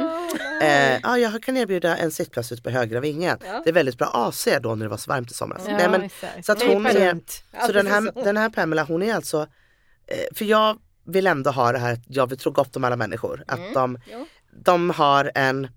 Eh, 0.62 1.00
ja, 1.04 1.18
jag 1.18 1.44
kan 1.44 1.58
erbjuda 1.58 1.98
en 1.98 2.12
sittplats 2.12 2.52
ute 2.52 2.62
på 2.62 2.70
högra 2.70 3.00
vingen. 3.00 3.38
Det 3.64 3.70
är 3.70 3.74
väldigt 3.74 3.98
bra 3.98 4.08
AC 4.14 4.48
då 4.62 4.76
när 4.76 4.86
det 4.86 4.90
var 4.90 4.98
så 4.98 5.10
varmt 5.12 5.32
i 5.32 5.34
somras. 5.34 5.62
Nej, 5.68 5.90
men, 5.90 6.10
så 6.44 6.52
att 6.52 6.62
hon 6.74 6.86
är- 6.86 7.12
så 7.68 7.72
den 7.72 7.88
här, 7.88 8.24
den 8.24 8.38
här 8.38 8.50
Pamela 8.50 8.84
hon 8.84 9.04
är 9.04 9.14
alltså, 9.16 9.42
eh, 10.08 10.18
för 10.36 10.46
jag 10.46 10.78
vill 11.06 11.28
ändå 11.28 11.52
ha 11.52 11.72
det 11.72 11.80
här, 11.80 12.00
jag 12.08 12.28
vill 12.30 12.38
tro 12.38 12.52
gott 12.52 12.76
om 12.76 12.84
alla 12.84 12.96
människor. 12.96 13.44
Att 13.48 13.60
Mm. 13.60 13.74
de, 13.74 13.98
de 14.64 14.90
har 14.90 15.32
en, 15.36 15.68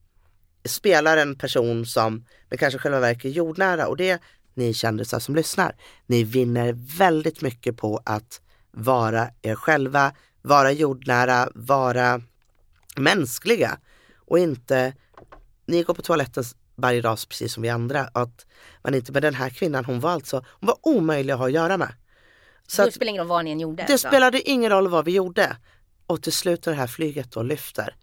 spelar 0.65 1.17
en 1.17 1.39
person 1.39 1.87
som 1.87 2.25
men 2.49 2.59
kanske 2.59 2.79
själva 2.79 3.00
verket 3.00 3.25
är 3.25 3.29
jordnära 3.29 3.87
och 3.87 3.97
det 3.97 4.21
ni 4.61 4.75
kändisar 4.75 5.19
som 5.19 5.35
lyssnar. 5.35 5.76
Ni 6.07 6.25
vinner 6.25 6.73
väldigt 6.99 7.43
mycket 7.43 7.76
på 7.76 8.00
att 8.05 8.40
vara 8.71 9.31
er 9.43 9.55
själva, 9.55 10.12
vara 10.43 10.73
jordnära, 10.73 11.49
vara 11.55 12.21
mänskliga 12.97 13.79
och 14.17 14.38
inte, 14.38 14.95
ni 15.67 15.83
går 15.83 15.95
på 15.95 16.02
toaletten 16.02 16.45
varje 16.76 17.00
dag 17.00 17.19
precis 17.29 17.52
som 17.52 17.62
vi 17.62 17.69
andra. 17.69 18.00
Att 18.14 18.47
man 18.83 18.95
inte, 18.95 19.12
men 19.12 19.23
den 19.23 19.35
här 19.35 19.50
kvinnan 19.50 19.85
hon 19.85 20.00
var 20.00 20.11
alltså, 20.11 20.45
hon 20.49 20.67
var 20.67 20.79
omöjlig 20.83 21.33
att 21.33 21.38
ha 21.38 21.47
att 21.47 21.52
göra 21.52 21.76
med. 21.76 21.93
Så 22.67 22.85
det 22.85 22.93
spelar 22.93 23.11
ingen 23.11 23.21
roll 23.21 23.29
vad 23.29 23.45
ni 23.45 23.50
än 23.50 23.61
gjorde. 23.61 23.85
det 23.87 23.93
alltså. 23.93 24.09
spelade 24.09 24.50
ingen 24.50 24.71
roll 24.71 24.88
vad 24.88 25.05
vi 25.05 25.12
gjorde. 25.12 25.57
Och 26.07 26.23
till 26.23 26.33
slut 26.33 26.67
när 26.67 26.73
det 26.73 26.79
här 26.79 26.87
flyget 26.87 27.33
då 27.33 27.43
lyfter. 27.43 27.97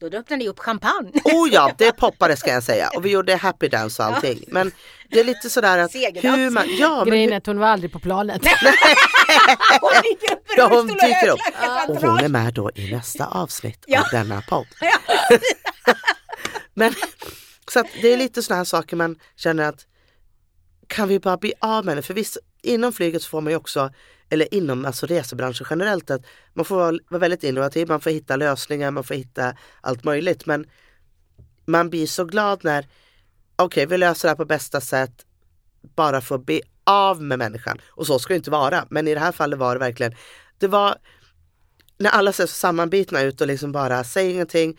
Då 0.00 0.06
öppnade 0.06 0.36
ni 0.36 0.48
upp 0.48 0.58
champagne. 0.58 1.12
Oh 1.24 1.48
ja, 1.52 1.72
det 1.78 1.92
poppade 1.96 2.36
ska 2.36 2.50
jag 2.50 2.62
säga. 2.62 2.90
Och 2.96 3.04
vi 3.04 3.10
gjorde 3.10 3.36
happy 3.36 3.68
dance 3.68 4.02
och 4.02 4.08
allting. 4.08 4.44
Men 4.48 4.72
det 5.10 5.20
är 5.20 5.24
lite 5.24 5.50
sådär 5.50 5.78
att 5.78 5.92
Segerdans. 5.92 6.36
hur 6.38 6.50
man, 6.50 6.64
ja, 6.78 6.96
men 7.04 7.08
Grejen 7.10 7.32
är 7.32 7.36
att 7.36 7.46
hon 7.46 7.58
var 7.58 7.66
aldrig 7.68 7.92
på 7.92 7.98
planet. 7.98 8.42
Hon 9.80 9.90
dyker 10.02 10.32
upp 10.34 10.42
Ja, 10.56 10.68
hon 10.68 10.86
dyker 10.86 11.28
upp. 11.28 11.40
och 11.88 11.96
hon 11.96 12.18
är 12.20 12.28
med 12.28 12.54
då 12.54 12.70
i 12.74 12.92
nästa 12.92 13.26
avsnitt 13.26 13.84
Ja. 13.86 14.00
av 14.00 14.06
denna 14.12 14.42
podd. 14.42 14.66
Men 16.74 16.94
så 17.72 17.80
att 17.80 17.86
det 18.02 18.12
är 18.12 18.16
lite 18.16 18.42
sådana 18.42 18.58
här 18.60 18.64
saker 18.64 18.96
man 18.96 19.18
känner 19.36 19.68
att 19.68 19.86
kan 20.86 21.08
vi 21.08 21.20
bara 21.20 21.36
bli 21.36 21.52
av 21.60 21.84
med 21.84 21.96
det? 21.96 22.02
För 22.02 22.14
visst, 22.14 22.38
inom 22.62 22.92
flyget 22.92 23.22
så 23.22 23.28
får 23.28 23.40
man 23.40 23.50
ju 23.50 23.56
också, 23.56 23.90
eller 24.30 24.54
inom 24.54 24.84
alltså 24.84 25.06
resebranschen 25.06 25.66
generellt, 25.70 26.10
att 26.10 26.26
man 26.54 26.64
får 26.64 26.76
vara, 26.76 26.98
vara 27.08 27.20
väldigt 27.20 27.44
innovativ, 27.44 27.88
man 27.88 28.00
får 28.00 28.10
hitta 28.10 28.36
lösningar, 28.36 28.90
man 28.90 29.04
får 29.04 29.14
hitta 29.14 29.56
allt 29.80 30.04
möjligt. 30.04 30.46
Men 30.46 30.66
man 31.66 31.90
blir 31.90 32.06
så 32.06 32.24
glad 32.24 32.64
när, 32.64 32.86
okej 33.56 33.86
vi 33.86 33.98
löser 33.98 34.28
det 34.28 34.30
här 34.30 34.36
på 34.36 34.44
bästa 34.44 34.80
sätt, 34.80 35.26
bara 35.96 36.20
för 36.20 36.34
att 36.34 36.46
bli 36.46 36.62
av 36.84 37.22
med 37.22 37.38
människan. 37.38 37.80
Och 37.88 38.06
så 38.06 38.18
ska 38.18 38.32
det 38.32 38.36
inte 38.36 38.50
vara, 38.50 38.86
men 38.90 39.08
i 39.08 39.14
det 39.14 39.20
här 39.20 39.32
fallet 39.32 39.58
var 39.58 39.74
det 39.74 39.78
verkligen, 39.78 40.14
det 40.58 40.68
var 40.68 40.96
när 41.98 42.10
alla 42.10 42.32
ser 42.32 42.46
så 42.46 42.54
sammanbitna 42.54 43.22
ut 43.22 43.40
och 43.40 43.46
liksom 43.46 43.72
bara 43.72 44.04
säger 44.04 44.30
ingenting, 44.30 44.78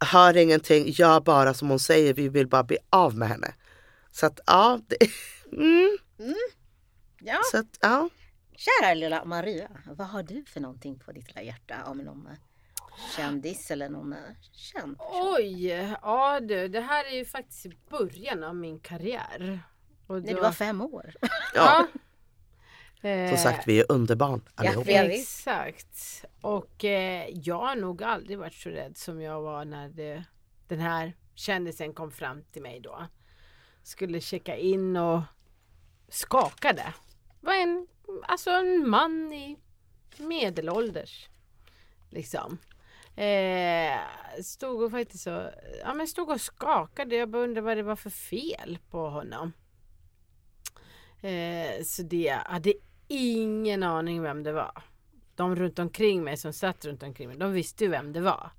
hör 0.00 0.36
ingenting, 0.36 0.84
gör 0.88 1.20
bara 1.20 1.54
som 1.54 1.68
hon 1.68 1.78
säger, 1.78 2.14
vi 2.14 2.28
vill 2.28 2.48
bara 2.48 2.64
bli 2.64 2.78
av 2.90 3.16
med 3.16 3.28
henne. 3.28 3.54
Så 4.12 4.26
att 4.26 4.40
ja, 4.46 4.80
det, 4.88 4.96
mm, 5.52 5.98
Ja, 7.24 7.40
så 7.50 7.58
att, 7.58 7.78
ja. 7.80 8.08
Kära 8.62 8.94
lilla 8.94 9.24
Maria, 9.24 9.68
vad 9.86 10.06
har 10.06 10.22
du 10.22 10.44
för 10.44 10.60
någonting 10.60 10.98
på 10.98 11.12
ditt 11.12 11.28
lilla 11.28 11.42
hjärta 11.42 11.84
om 11.86 11.98
någon 11.98 12.26
eh, 12.26 12.32
kändis 13.16 13.70
eller 13.70 13.88
någon 13.88 14.12
eh, 14.12 14.18
känd 14.52 14.98
person? 14.98 15.34
Oj, 15.38 15.68
ja 16.02 16.40
du, 16.40 16.68
det 16.68 16.80
här 16.80 17.04
är 17.04 17.16
ju 17.16 17.24
faktiskt 17.24 17.66
början 17.88 18.44
av 18.44 18.56
min 18.56 18.78
karriär. 18.80 19.60
Och 20.06 20.22
När 20.22 20.28
då- 20.30 20.36
du 20.36 20.42
var 20.42 20.52
fem 20.52 20.80
år. 20.80 21.14
ja. 21.54 21.86
Eh, 23.02 23.28
Som 23.28 23.38
sagt, 23.38 23.68
vi 23.68 23.80
är 23.80 23.92
underbarn 23.92 24.42
allihop. 24.54 24.86
vi- 24.86 24.92
Ja. 24.94 25.02
Exakt. 25.02 26.24
Och 26.40 26.84
eh, 26.84 27.28
jag 27.34 27.58
har 27.58 27.76
nog 27.76 28.02
aldrig 28.02 28.38
varit 28.38 28.54
så 28.54 28.68
rädd 28.68 28.96
som 28.96 29.20
jag 29.20 29.40
var 29.42 29.64
när 29.64 29.88
det, 29.88 30.24
den 30.68 30.80
här 30.80 31.12
kändisen 31.34 31.94
kom 31.94 32.10
fram 32.10 32.42
till 32.52 32.62
mig 32.62 32.80
då. 32.80 33.06
Skulle 33.82 34.20
checka 34.20 34.56
in 34.56 34.96
och 34.96 35.20
skakade. 36.08 36.94
Var 37.40 37.54
en, 37.54 37.86
alltså 38.22 38.50
en 38.50 38.90
man 38.90 39.32
i 39.32 39.58
medelålders. 40.16 41.28
Liksom. 42.10 42.58
Eh, 43.16 43.98
stod 44.42 44.82
och 44.82 44.90
faktiskt 44.90 45.24
så, 45.24 45.50
ja 45.80 45.94
men 45.94 46.06
stod 46.06 46.30
och 46.30 46.40
skakade. 46.40 47.16
Jag 47.16 47.28
bara 47.28 47.42
undrade 47.42 47.60
vad 47.66 47.76
det 47.76 47.82
var 47.82 47.96
för 47.96 48.10
fel 48.10 48.78
på 48.90 49.08
honom. 49.08 49.52
Eh, 51.20 51.82
så 51.84 52.02
det, 52.02 52.16
jag 52.16 52.36
hade 52.36 52.72
ingen 53.08 53.82
aning 53.82 54.22
vem 54.22 54.42
det 54.42 54.52
var. 54.52 54.82
De 55.34 55.56
runt 55.56 55.78
omkring 55.78 56.24
mig 56.24 56.36
som 56.36 56.52
satt 56.52 56.84
runt 56.84 57.02
omkring 57.02 57.28
mig, 57.28 57.36
de 57.36 57.52
visste 57.52 57.84
ju 57.84 57.90
vem 57.90 58.12
det 58.12 58.20
var. 58.20 58.50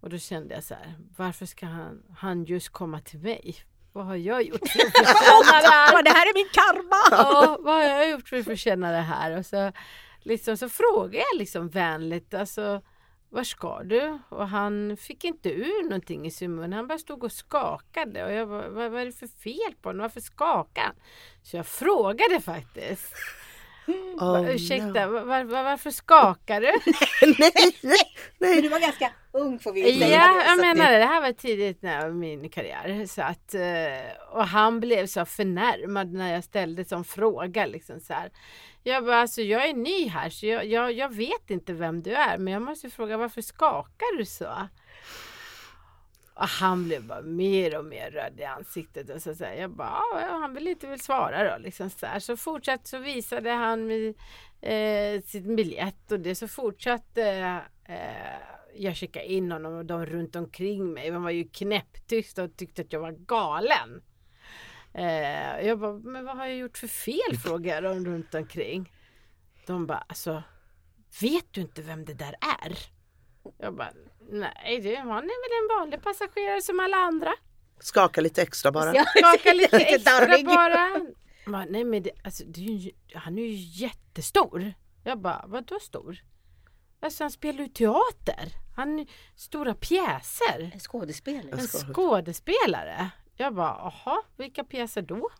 Och 0.00 0.10
då 0.10 0.18
kände 0.18 0.54
jag 0.54 0.64
så 0.64 0.74
här, 0.74 0.94
varför 1.16 1.46
ska 1.46 1.66
han, 1.66 2.02
han 2.16 2.44
just 2.44 2.68
komma 2.68 3.00
till 3.00 3.18
mig? 3.18 3.56
Vad 3.92 4.06
har 4.06 4.16
jag 4.16 4.42
gjort 4.42 4.68
för 4.68 4.80
att 4.86 4.92
förtjäna 4.92 5.60
det 5.60 5.68
här? 5.68 6.02
Det 6.02 6.10
här 6.10 6.26
är 6.26 6.34
min 6.34 6.48
karma! 6.52 6.96
Ja, 7.10 7.58
vad 7.60 7.74
har 7.74 7.82
jag 7.82 8.10
gjort 8.10 8.28
för 8.28 8.36
att 8.36 8.44
förtjäna 8.44 8.92
det 8.92 8.98
här? 8.98 9.38
Och 9.38 9.46
så, 9.46 9.72
liksom, 10.22 10.56
så 10.56 10.68
frågade 10.68 11.16
jag 11.16 11.38
liksom 11.38 11.68
vänligt, 11.68 12.34
alltså 12.34 12.82
var 13.32 13.44
ska 13.44 13.82
du? 13.82 14.18
Och 14.28 14.48
han 14.48 14.96
fick 14.96 15.24
inte 15.24 15.50
ur 15.50 15.82
någonting 15.82 16.26
i 16.26 16.30
sin 16.30 16.54
mun. 16.54 16.72
Han 16.72 16.86
bara 16.86 16.98
stod 16.98 17.24
och 17.24 17.32
skakade. 17.32 18.24
Och 18.24 18.32
jag 18.32 18.48
bara, 18.48 18.68
vad, 18.68 18.90
vad 18.90 19.00
är 19.00 19.06
det 19.06 19.12
för 19.12 19.26
fel 19.26 19.74
på 19.82 19.88
honom? 19.88 20.02
Varför 20.02 20.20
skakar 20.20 20.82
han? 20.82 20.94
Så 21.42 21.56
jag 21.56 21.66
frågade 21.66 22.40
faktiskt. 22.40 23.14
Oh, 24.20 24.32
Va- 24.42 24.50
Ursäkta, 24.52 25.06
no. 25.06 25.12
var, 25.12 25.44
var, 25.44 25.62
varför 25.62 25.90
skakar 25.90 26.60
du? 26.60 26.66
nej, 27.38 27.52
nej, 27.82 27.98
Men 28.38 28.50
nej. 28.50 28.62
du 28.62 28.68
var 28.68 28.80
ganska 28.80 29.12
ung 29.32 29.58
får 29.58 29.72
vi 29.72 29.90
ju 29.92 30.00
säga. 30.00 30.16
Ja, 30.16 30.32
då, 30.32 30.38
jag 30.46 30.58
menar 30.76 30.90
det- 30.90 30.92
det. 30.92 30.98
Det 30.98 31.04
här 31.06 31.20
var 31.20 31.32
tidigt 31.32 31.84
i 31.84 32.10
min 32.12 32.50
karriär. 32.50 33.06
Så 33.06 33.22
att, 33.22 33.54
eh, 33.54 34.32
och 34.38 34.46
han 34.46 34.80
blev 34.80 35.06
så 35.06 35.24
förnärmad 35.24 36.12
när 36.12 36.34
jag 36.34 36.44
ställde 36.44 36.84
som 36.84 37.04
fråga. 37.04 37.66
Liksom 37.66 38.00
så 38.00 38.12
här. 38.12 38.30
Jag 38.82 39.04
bara, 39.04 39.20
alltså 39.20 39.42
jag 39.42 39.68
är 39.68 39.74
ny 39.74 40.08
här 40.08 40.30
så 40.30 40.46
jag, 40.46 40.66
jag, 40.66 40.92
jag 40.92 41.14
vet 41.14 41.50
inte 41.50 41.72
vem 41.72 42.02
du 42.02 42.14
är. 42.14 42.38
Men 42.38 42.52
jag 42.52 42.62
måste 42.62 42.90
fråga 42.90 43.16
varför 43.16 43.42
skakar 43.42 44.18
du 44.18 44.24
så? 44.24 44.68
Och 46.34 46.48
han 46.48 46.84
blev 46.84 47.06
bara 47.06 47.22
mer 47.22 47.78
och 47.78 47.84
mer 47.84 48.10
röd 48.10 48.40
i 48.40 48.44
ansiktet. 48.44 49.10
Och 49.10 49.22
så, 49.22 49.34
så 49.34 49.44
här, 49.44 49.54
jag 49.54 49.70
bara, 49.70 49.98
ja, 50.12 50.38
han 50.40 50.54
vill 50.54 50.68
inte 50.68 50.86
vill 50.86 51.00
svara 51.00 51.52
då. 51.52 51.58
Liksom 51.58 51.90
så, 51.90 52.06
här. 52.06 52.18
så 52.18 52.36
fortsatt 52.36 52.86
så 52.86 52.98
visade 52.98 53.50
han 53.50 53.86
mig 53.86 54.14
eh, 54.60 55.22
sin 55.22 55.56
biljett 55.56 56.12
och 56.12 56.20
det 56.20 56.34
så 56.34 56.48
fortsatte 56.48 57.60
eh, 57.84 58.52
jag 58.74 58.96
checka 58.96 59.22
in 59.22 59.52
honom 59.52 59.72
och 59.74 59.86
de 59.86 60.06
runt 60.06 60.36
omkring 60.36 60.92
mig. 60.92 61.10
De 61.10 61.22
var 61.22 61.30
ju 61.30 61.48
knäpptysta 61.48 62.42
och 62.42 62.56
tyckte 62.56 62.82
att 62.82 62.92
jag 62.92 63.00
var 63.00 63.12
galen. 63.12 64.02
Eh, 64.94 65.66
jag 65.66 65.78
bara, 65.78 65.92
men 65.92 66.24
vad 66.24 66.36
har 66.36 66.46
jag 66.46 66.56
gjort 66.56 66.78
för 66.78 66.86
fel? 66.86 67.36
frågade 67.44 67.88
de 67.88 68.04
runt 68.04 68.34
omkring. 68.34 68.92
De 69.66 69.86
bara, 69.86 70.04
alltså 70.08 70.42
vet 71.20 71.52
du 71.52 71.60
inte 71.60 71.82
vem 71.82 72.04
det 72.04 72.14
där 72.14 72.34
är? 72.62 72.78
Jag 73.58 73.74
bara, 73.74 73.92
nej 74.30 74.80
det, 74.82 74.94
han 74.96 75.24
är 75.24 75.42
väl 75.42 75.62
en 75.62 75.78
vanlig 75.78 76.02
passagerare 76.02 76.62
som 76.62 76.80
alla 76.80 76.96
andra. 76.96 77.32
Skaka 77.80 78.20
lite 78.20 78.42
extra 78.42 78.72
bara. 78.72 78.92
Skaka 79.16 79.52
lite 79.52 79.76
extra 79.76 80.26
bara. 80.44 80.88
bara. 81.46 81.64
Nej 81.64 81.84
men 81.84 82.02
det, 82.02 82.10
alltså, 82.24 82.44
det 82.46 82.60
är 82.60 82.76
ju, 82.76 82.90
han 83.14 83.38
är 83.38 83.42
ju 83.42 83.54
jättestor. 83.54 84.74
Jag 85.04 85.18
bara, 85.18 85.44
vadå 85.46 85.78
stor? 85.80 86.18
Alltså 87.00 87.24
han 87.24 87.30
spelar 87.30 87.60
ju 87.64 87.68
teater. 87.68 88.48
Han 88.76 88.98
är 88.98 89.06
stora 89.36 89.74
pjäser. 89.74 90.70
En 90.74 90.80
skådespelare. 90.80 91.48
En 91.52 91.58
skådespelare. 91.58 91.94
skådespelare. 91.94 93.10
Jag 93.36 93.54
bara, 93.54 93.70
aha, 93.70 94.22
vilka 94.36 94.64
pjäser 94.64 95.02
då? 95.02 95.30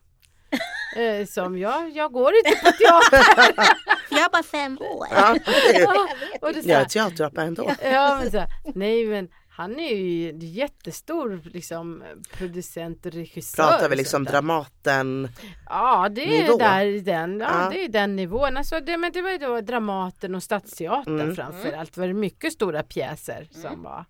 eh, 0.96 1.26
som 1.26 1.58
jag, 1.58 1.90
jag 1.90 2.12
går 2.12 2.32
inte 2.34 2.50
på 2.50 2.70
teater. 2.72 3.24
Jag 4.22 4.30
bara 4.32 4.42
fem 4.42 4.78
år. 4.80 5.06
Ja, 5.10 5.36
Ja, 5.74 6.08
och 6.40 6.52
det 6.52 6.58
är 6.58 6.62
så 6.62 6.68
jag 6.68 6.80
är 6.80 6.84
teaterapa 6.84 7.42
ändå. 7.42 7.70
Ja 7.82 8.18
men 8.22 8.30
så 8.30 8.38
här, 8.38 8.48
nej 8.74 9.06
men 9.06 9.28
han 9.48 9.80
är 9.80 9.96
ju 9.96 10.30
en 10.30 10.38
jättestor 10.40 11.40
liksom 11.44 12.02
producent 12.32 13.06
och 13.06 13.12
regissör. 13.12 13.62
Pratar 13.62 13.88
vi 13.88 13.96
liksom. 13.96 14.24
Dramaten? 14.24 15.28
Ja 15.68 16.08
det 16.08 16.38
är 16.38 16.42
nivå? 16.42 16.56
där 16.58 16.84
i 16.86 17.00
den, 17.00 17.40
ja, 17.40 17.62
Ja. 17.64 17.70
det 17.70 17.84
är 17.84 17.88
den 17.88 18.16
nivån. 18.16 18.56
Alltså 18.56 18.80
det, 18.80 18.96
men 18.96 19.12
det 19.12 19.22
var 19.22 19.30
ju 19.30 19.38
då 19.38 19.60
Dramaten 19.60 20.34
och 20.34 20.42
Stadsteatern 20.42 21.20
Mm. 21.20 21.36
framför 21.36 21.72
allt. 21.72 21.96
var 21.96 22.06
det 22.06 22.14
mycket 22.14 22.52
stora 22.52 22.82
pjäser 22.82 23.48
som 23.52 23.82
var. 23.82 24.04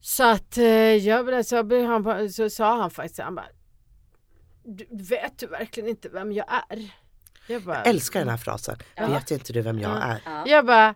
Så 0.00 0.24
att 0.30 0.58
eh, 0.58 0.64
jag 0.94 1.24
blev, 1.26 1.42
så, 1.42 1.84
han, 1.86 2.30
så 2.32 2.50
sa 2.50 2.76
han 2.80 2.90
faktiskt, 2.90 3.20
han 3.20 3.34
bara 3.34 3.46
"Du- 4.64 4.86
Vet 4.90 5.38
du 5.38 5.46
verkligen 5.46 5.88
inte 5.88 6.08
vem 6.08 6.32
jag 6.32 6.46
är? 6.68 6.90
Jag 7.48 7.62
bara, 7.62 7.82
Älskar 7.82 8.20
den 8.20 8.28
här 8.28 8.36
frasen. 8.36 8.76
Ja. 8.94 9.06
Vet 9.06 9.30
inte 9.30 9.52
du 9.52 9.60
vem 9.62 9.78
jag 9.78 9.90
Ja. 9.90 10.02
är? 10.02 10.20
Ja. 10.24 10.42
jag 10.46 10.66
bara 10.66 10.94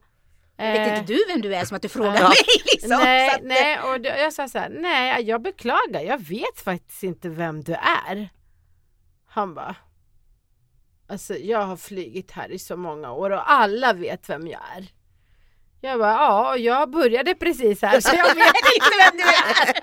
Vet 0.57 0.79
eh, 0.89 0.99
inte 0.99 1.13
du 1.13 1.25
vem 1.29 1.41
du 1.41 1.55
är 1.55 1.65
som 1.65 1.77
att 1.77 1.83
du 1.83 1.89
frågar 1.89 2.15
Ja. 2.21 2.29
mig 2.29 2.37
liksom? 2.73 2.89
Nej, 2.91 3.31
Så 3.31 3.37
att, 3.37 3.43
nej, 3.43 3.81
och 3.81 4.01
då, 4.01 4.09
jag 4.09 4.33
sa 4.33 4.49
så 4.49 4.59
här, 4.59 4.69
nej, 4.69 5.23
jag 5.25 5.43
beklagar, 5.43 6.01
jag 6.01 6.19
vet 6.19 6.61
faktiskt 6.65 7.03
inte 7.03 7.29
vem 7.29 7.63
du 7.65 7.73
är. 7.75 8.29
Han 9.29 9.55
bara, 9.55 9.77
alltså 11.09 11.35
jag 11.35 11.63
har 11.63 11.77
flygit 11.77 12.31
här 12.31 12.53
i 12.53 12.59
så 12.59 12.77
många 12.77 13.13
år 13.13 13.31
och 13.31 13.51
alla 13.53 13.93
vet 13.93 14.29
vem 14.29 14.47
jag 14.47 14.61
är. 14.77 14.87
Jag 15.81 15.99
bara, 15.99 16.13
ja, 16.13 16.51
och 16.53 16.59
jag 16.59 16.91
började 16.91 17.35
precis 17.35 17.83
här 17.83 18.01
så 18.01 18.17
jag 18.17 18.35
vet 18.35 18.37
inte 18.77 18.91
vem 19.05 19.17
du 19.17 19.23
är. 19.23 19.75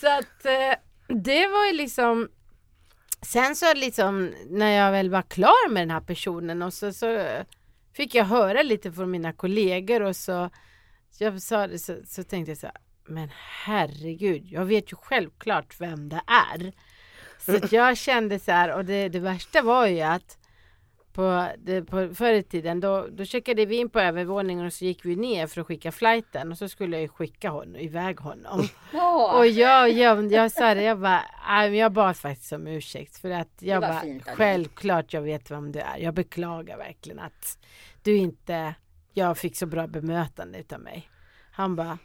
så 0.00 0.06
att 0.18 0.44
eh, 0.46 0.78
det 1.22 1.46
var 1.46 1.66
ju 1.66 1.72
liksom 1.72 2.28
Sen 3.22 3.56
så 3.56 3.74
liksom 3.74 4.34
när 4.50 4.70
jag 4.70 4.92
väl 4.92 5.10
var 5.10 5.22
klar 5.22 5.70
med 5.70 5.82
den 5.82 5.90
här 5.90 6.00
personen 6.00 6.62
och 6.62 6.74
så, 6.74 6.92
så 6.92 7.26
fick 7.92 8.14
jag 8.14 8.24
höra 8.24 8.62
lite 8.62 8.92
från 8.92 9.10
mina 9.10 9.32
kollegor 9.32 10.02
och 10.02 10.16
så, 10.16 10.50
så 11.10 11.24
jag 11.24 11.42
sa 11.42 11.66
det 11.66 11.78
så, 11.78 11.96
så 12.06 12.22
tänkte 12.22 12.50
jag 12.50 12.58
så 12.58 12.66
här, 12.66 12.76
men 13.06 13.30
herregud, 13.64 14.46
jag 14.46 14.64
vet 14.64 14.92
ju 14.92 14.96
självklart 14.96 15.80
vem 15.80 16.08
det 16.08 16.20
är. 16.26 16.72
Så 17.38 17.56
att 17.56 17.72
jag 17.72 17.96
kände 17.96 18.38
så 18.38 18.52
här 18.52 18.72
och 18.72 18.84
det, 18.84 19.08
det 19.08 19.20
värsta 19.20 19.62
var 19.62 19.86
ju 19.86 20.00
att 20.00 20.38
på, 21.12 21.48
det, 21.58 21.82
på 21.82 22.14
förr 22.14 22.32
i 22.32 22.42
tiden 22.42 22.80
då, 22.80 23.06
då 23.10 23.24
checkade 23.24 23.66
vi 23.66 23.76
in 23.76 23.90
på 23.90 24.00
övervåningen 24.00 24.66
och 24.66 24.72
så 24.72 24.84
gick 24.84 25.04
vi 25.04 25.16
ner 25.16 25.46
för 25.46 25.60
att 25.60 25.66
skicka 25.66 25.92
flighten 25.92 26.52
och 26.52 26.58
så 26.58 26.68
skulle 26.68 27.00
jag 27.00 27.10
skicka 27.10 27.50
honom, 27.50 27.76
iväg 27.76 28.20
honom. 28.20 28.68
Åh, 28.94 29.38
Och 29.38 29.46
jag, 29.46 29.90
jag, 29.90 30.32
jag 30.32 30.52
sa 30.52 30.74
det, 30.74 30.82
jag 30.82 30.98
bara, 31.00 31.68
jag 31.68 31.92
bad 31.92 32.16
faktiskt 32.16 32.52
om 32.52 32.66
ursäkt 32.66 33.18
för 33.18 33.30
att 33.30 33.56
jag 33.58 33.82
bara, 33.82 34.00
fint 34.00 34.24
självklart 34.26 35.12
jag 35.12 35.22
vet 35.22 35.50
vem 35.50 35.72
du 35.72 35.78
är. 35.78 35.98
Jag 35.98 36.14
beklagar 36.14 36.76
verkligen 36.76 37.18
att 37.18 37.58
du 38.02 38.16
inte, 38.16 38.74
jag 39.12 39.38
fick 39.38 39.56
så 39.56 39.66
bra 39.66 39.86
bemötande 39.86 40.58
utav 40.58 40.80
mig. 40.80 41.10
Han 41.52 41.76
bara, 41.76 41.98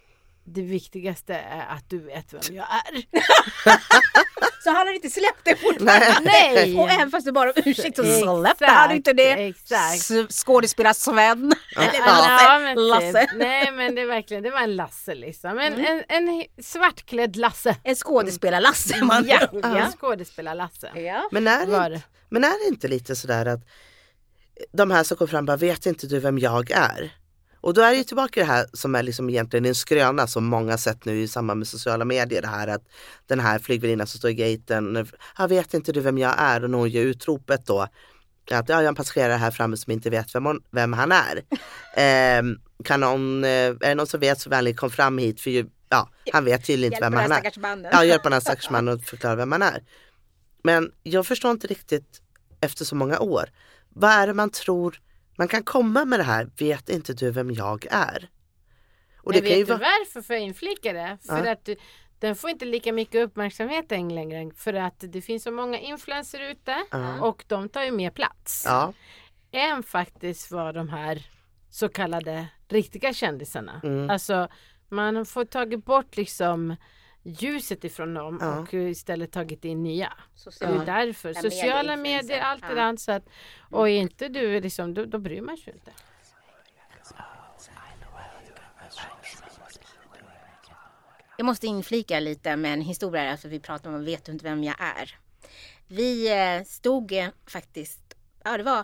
det 0.44 0.62
viktigaste 0.62 1.36
är 1.36 1.66
att 1.68 1.90
du 1.90 2.00
vet 2.00 2.34
vem 2.34 2.56
jag 2.56 2.66
är. 2.66 3.06
Så 4.66 4.72
han 4.72 4.88
har 4.88 4.94
inte 4.94 5.10
släppt 5.10 5.40
det 5.44 5.56
fortfarande? 5.56 6.20
Nej. 6.22 6.78
Och 6.78 6.90
även 6.90 7.12
fast 7.12 7.26
du 7.26 7.32
bara 7.32 7.52
ursäkt 7.56 7.96
så 7.98 8.04
släppte 8.04 8.66
han 8.66 8.92
inte 8.92 9.14
det. 9.14 9.32
exakt. 9.32 10.32
Skådespelar-Sven. 10.34 11.54
Eller 11.78 11.94
Ja, 11.94 12.60
Lasse. 12.60 12.76
Lasse. 12.76 13.28
typ. 13.28 13.38
Nej 13.40 13.72
men 13.72 13.96
det 13.96 14.02
är 14.02 14.06
verkligen, 14.06 14.44
det 14.44 14.52
var 14.52 14.60
en 14.62 14.76
Lasse 14.76 15.16
liksom. 15.16 15.60
En, 15.60 15.74
Mm. 15.74 16.04
en, 16.10 16.30
en 16.30 16.44
svartklädd 16.64 17.36
Lasse. 17.36 17.76
En 17.84 17.96
skådespelar-Lasse. 17.96 19.04
man- 19.04 19.26
Ja, 19.28 19.40
Ja. 19.54 19.78
en 19.78 19.92
skådespelar-Lasse. 19.92 20.92
ja. 21.00 21.30
Men 21.32 21.48
är, 21.48 21.66
det, 21.66 21.90
det. 21.90 22.02
men 22.30 22.44
är 22.44 22.64
det 22.66 22.70
inte 22.70 22.88
lite 22.88 23.16
sådär 23.16 23.46
att 23.46 23.62
de 24.74 24.92
här 24.92 25.04
som 25.04 25.18
kommer 25.18 25.30
fram 25.30 25.46
bara, 25.46 25.58
vet 25.58 25.86
inte 25.86 26.08
du 26.08 26.20
vem 26.20 26.40
jag 26.40 26.72
är? 26.72 27.12
Och 27.66 27.74
då 27.74 27.82
är 27.82 27.96
det 27.96 28.04
tillbaka 28.04 28.40
det 28.40 28.46
här 28.46 28.66
som 28.74 28.96
är 28.96 29.04
liksom 29.04 29.30
egentligen 29.30 29.66
en 29.66 29.76
skröna 29.76 30.28
som 30.28 30.46
många 30.46 30.78
sett 30.78 31.06
nu 31.06 31.22
i 31.22 31.28
samband 31.28 31.58
med 31.58 31.68
sociala 31.68 32.06
medier. 32.06 32.42
Det 32.42 32.48
här 32.48 32.68
att 32.68 32.82
den 33.28 33.40
här 33.40 33.60
flygvärdinnan 33.60 34.08
som 34.08 34.18
står 34.18 34.32
i 34.32 34.34
gaten, 34.34 35.08
jag 35.38 35.48
vet 35.48 35.74
inte 35.74 35.92
du 35.92 36.00
vem 36.00 36.18
jag 36.18 36.36
är? 36.38 36.64
Och 36.64 36.70
när 36.70 36.78
hon 36.78 36.90
gör 36.90 37.04
utropet 37.04 37.66
då, 37.66 37.82
att 37.82 37.90
ja, 38.50 38.64
jag 38.68 38.76
har 38.76 38.84
en 38.84 38.96
passagerare 38.96 39.34
här 39.34 39.52
framme 39.52 39.78
som 39.78 39.92
inte 39.92 40.10
vet 40.10 40.36
vem, 40.36 40.46
hon, 40.46 40.64
vem 40.72 40.94
han 40.94 41.12
är. 41.12 41.42
Ehm, 41.96 42.60
kan 42.84 43.00
någon, 43.00 43.44
eh, 43.44 43.50
är 43.50 43.74
det 43.80 43.96
någon 43.96 44.08
som 44.08 44.20
vet 44.20 44.40
så 44.40 44.50
vänligt 44.50 44.78
kom 44.78 44.90
fram 44.90 45.18
hit 45.18 45.42
för 45.42 45.50
ju, 45.50 45.66
ja, 45.90 46.10
han 46.34 46.46
vet 46.46 46.66
tydligen 46.66 46.94
inte 46.94 47.06
Hjälp 47.06 47.14
vem 47.58 47.64
han 47.64 47.86
är. 47.86 47.90
Ja, 47.92 48.06
hjälpa 48.06 48.24
den 48.24 48.34
här 48.34 48.40
stackars 48.40 48.70
mannen 48.70 48.94
att 48.94 49.06
förklara 49.06 49.36
vem 49.36 49.50
man 49.50 49.62
är. 49.62 49.84
Men 50.64 50.92
jag 51.04 51.28
förstår 51.28 51.52
inte 51.52 51.68
riktigt 51.68 52.22
efter 52.62 52.86
så 52.86 52.96
många 52.96 53.20
år. 53.20 53.50
Vad 53.90 54.12
är 54.12 54.28
det 54.28 54.34
man 54.34 54.50
tror 54.50 55.00
man 55.38 55.48
kan 55.48 55.64
komma 55.64 56.06
med 56.06 56.20
det 56.20 56.24
här, 56.24 56.50
vet 56.58 56.90
inte 56.90 57.14
du 57.14 57.32
vem 57.32 57.52
jag 57.52 57.86
är? 57.92 58.30
Och 59.18 59.32
Men 59.34 59.42
det 59.44 59.50
vet 59.50 59.58
du 59.58 59.64
vara... 59.64 59.78
varför 59.78 60.22
får 60.22 60.36
jag 60.36 60.44
inflika 60.46 60.94
det? 60.94 61.18
För 61.28 61.46
Ja. 61.46 61.52
att 61.52 61.66
du, 61.66 61.76
den 62.20 62.36
får 62.36 62.50
inte 62.50 62.66
lika 62.66 62.94
mycket 62.94 63.22
uppmärksamhet 63.28 63.92
än 63.92 64.16
längre 64.16 64.52
för 64.56 64.74
att 64.74 64.96
det 65.08 65.22
finns 65.22 65.44
så 65.44 65.52
många 65.52 65.80
influenser 65.80 66.40
ute 66.52 66.76
Ja. 66.92 67.22
och 67.22 67.44
de 67.48 67.70
tar 67.70 67.84
ju 67.84 67.92
mer 67.92 68.10
plats. 68.12 68.64
Ja, 68.66 68.94
Än 69.52 69.84
faktiskt 69.84 70.52
vad 70.52 70.76
de 70.76 70.90
här 70.90 71.28
så 71.70 71.90
kallade 71.90 72.48
riktiga 72.68 73.14
kändisarna. 73.14 73.82
Mm. 73.84 74.10
Alltså 74.10 74.48
man 74.90 75.26
får 75.26 75.46
tagit 75.46 75.86
bort 75.86 76.18
liksom 76.18 76.76
ljuset 77.26 77.84
ifrån 77.84 78.14
dem 78.14 78.38
Ja. 78.42 78.60
och 78.60 78.74
istället 78.74 79.32
tagit 79.32 79.66
in 79.66 79.84
nya. 79.84 80.14
Så 80.36 80.50
det 80.50 80.54
Social. 80.56 80.82
är 80.82 80.86
därför. 80.86 81.30
Ja, 81.36 81.42
Sociala 81.42 81.96
medieinfluencer. 81.96 82.28
medier, 82.28 82.42
allt 82.42 82.62
det 82.62 82.68
Ja. 82.70 82.76
där. 82.92 82.98
Så 82.98 83.12
att, 83.12 83.24
och 83.72 83.90
är 83.90 83.94
inte 83.98 84.28
du 84.28 84.62
liksom, 84.62 84.94
då, 84.94 85.06
då 85.06 85.18
bryr 85.18 85.42
man 85.42 85.58
sig 85.58 85.74
inte. 85.74 85.92
Jag 91.38 91.46
måste 91.46 91.68
inflika 91.68 92.20
lite 92.20 92.56
med 92.56 92.74
en 92.74 92.82
historia 92.82 93.24
eftersom 93.34 93.52
vi 93.52 93.60
pratar 93.60 93.90
om 93.90 94.06
vet 94.06 94.26
du 94.26 94.32
inte 94.32 94.44
vem 94.46 94.64
jag 94.64 94.76
är. 94.80 95.18
Vi 95.88 96.32
eh, 96.58 96.64
stod 96.64 97.12
eh, 97.12 97.28
faktiskt, 97.48 98.02
ja 98.44 98.58
det 98.58 98.64
var 98.64 98.84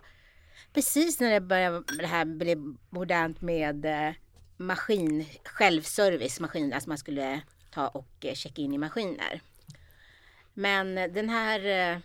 precis 0.73 1.19
när 1.19 1.31
det 1.31 1.41
började, 1.41 1.83
det 1.99 2.07
här 2.07 2.25
blev 2.25 2.57
modernt 2.89 3.41
med 3.41 3.85
eh, 3.85 4.13
maskin, 4.57 5.25
självservice, 5.45 6.39
maskin, 6.39 6.73
alltså 6.73 6.89
man 6.89 6.97
skulle 6.97 7.41
ta 7.71 7.87
och 7.87 8.25
eh, 8.25 8.33
checka 8.33 8.61
in 8.61 8.73
i 8.73 8.77
maskiner. 8.77 9.41
Men 10.53 10.97
eh, 10.97 11.11
den 11.11 11.29
här 11.29 11.65
eh, 11.65 11.99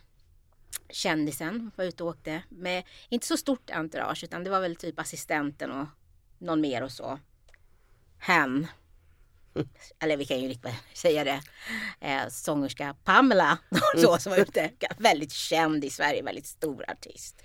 kändisen 0.90 1.70
var 1.76 1.84
ute 1.84 2.02
och 2.02 2.08
åkte 2.08 2.42
med 2.48 2.84
inte 3.08 3.26
så 3.26 3.36
stort 3.36 3.70
entourage 3.70 4.24
utan 4.24 4.44
det 4.44 4.50
var 4.50 4.60
väl 4.60 4.76
typ 4.76 4.98
assistenten 4.98 5.70
och 5.70 5.86
någon 6.38 6.60
mer 6.60 6.82
och 6.82 6.92
så. 6.92 7.18
Hen 8.18 8.66
eller 9.98 10.16
vi 10.16 10.24
kan 10.24 10.40
ju 10.40 10.48
lika 10.48 10.72
säga 10.92 11.24
det, 11.24 11.40
eh, 12.00 12.28
sångerska 12.28 12.96
Pamela 13.04 13.58
så, 13.96 14.18
som 14.18 14.30
var 14.30 14.38
ute, 14.38 14.70
väldigt 14.98 15.32
känd 15.32 15.84
i 15.84 15.90
Sverige, 15.90 16.22
väldigt 16.22 16.46
stor 16.46 16.90
artist. 16.90 17.42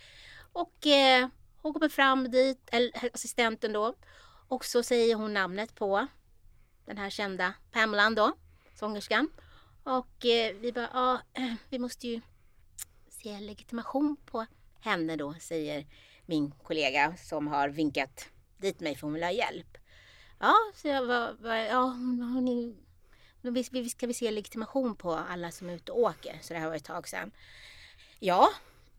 Och 0.54 0.88
eh, 0.88 1.28
hon 1.62 1.74
kommer 1.74 1.90
fram 1.90 2.32
dit, 2.32 2.70
eller 2.72 2.92
assistenten 3.14 3.74
då, 3.74 3.94
och 4.48 4.66
så 4.66 4.84
säger 4.84 5.16
hon 5.16 5.34
namnet 5.34 5.76
på 5.76 6.08
den 6.86 6.98
här 6.98 7.10
kända 7.10 7.54
Pamela 7.72 8.10
då, 8.10 8.34
sångerskan. 8.76 9.30
Och 9.84 10.26
eh, 10.26 10.56
vi 10.56 10.72
bara, 10.72 10.90
ja, 10.94 11.22
vi 11.70 11.80
måste 11.80 12.08
ju 12.08 12.22
se 13.10 13.40
legitimation 13.40 14.18
på 14.26 14.46
henne 14.80 15.16
då, 15.16 15.34
säger 15.40 15.86
min 16.26 16.52
kollega 16.52 17.16
som 17.18 17.48
har 17.48 17.70
vinkat 17.70 18.26
dit 18.58 18.80
mig 18.80 18.96
för 18.96 19.08
hon 19.08 19.14
vill 19.14 19.24
ha 19.24 19.32
hjälp. 19.32 19.78
Ja, 20.40 20.54
så 20.76 20.88
jag 20.88 21.06
var, 21.06 21.34
var 21.34 21.56
ja, 21.56 21.82
hon, 21.82 22.22
hon, 23.42 23.54
vi- 23.54 23.90
ska 23.90 24.08
vi 24.08 24.14
se 24.14 24.32
legitimation 24.32 24.96
på 24.96 25.14
alla 25.14 25.52
som 25.52 25.70
är 25.70 25.74
ute 25.74 25.92
och 25.92 26.00
åker. 26.00 26.40
Så 26.42 26.54
det 26.54 26.60
här 26.60 26.68
var 26.68 26.76
ett 26.76 26.84
tag 26.84 27.08
sedan. 27.08 27.32
Ja, 28.20 28.50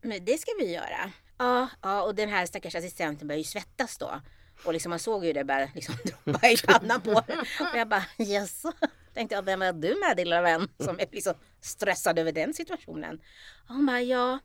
men 0.01 0.25
det 0.25 0.39
ska 0.41 0.51
vi 0.59 0.73
göra. 0.75 1.13
Ja, 1.39 1.69
ja 1.83 2.03
och 2.03 2.15
den 2.15 2.29
här 2.29 2.47
stackars 2.47 2.75
assistenten 2.75 3.29
börjar 3.29 3.39
ju 3.39 3.45
svettas 3.45 3.99
då. 3.99 4.21
Och 4.65 4.73
liksom 4.73 4.91
man 4.91 4.99
såg 4.99 5.25
ju 5.25 5.33
det 5.33 5.45
bara 5.45 5.69
liksom 5.75 5.95
droppa 6.05 6.49
i 6.49 6.57
pannan 6.57 7.01
på. 7.01 7.11
Och 7.11 7.77
jag 7.77 7.89
bara, 7.89 8.05
jaså? 8.17 8.73
Tänkte 9.15 9.35
jag, 9.35 9.43
vem 9.43 9.63
är 9.63 9.73
du 9.73 10.01
med 10.01 10.17
lilla 10.17 10.43
vän? 10.43 10.69
Som 10.79 11.01
är 11.01 11.07
liksom 11.13 11.35
stressad 11.61 12.19
över 12.19 12.33
den 12.33 12.55
situationen. 12.55 13.21
Och 13.69 13.75
hon 13.75 13.87
bara, 13.87 14.01
ja, 14.01 14.39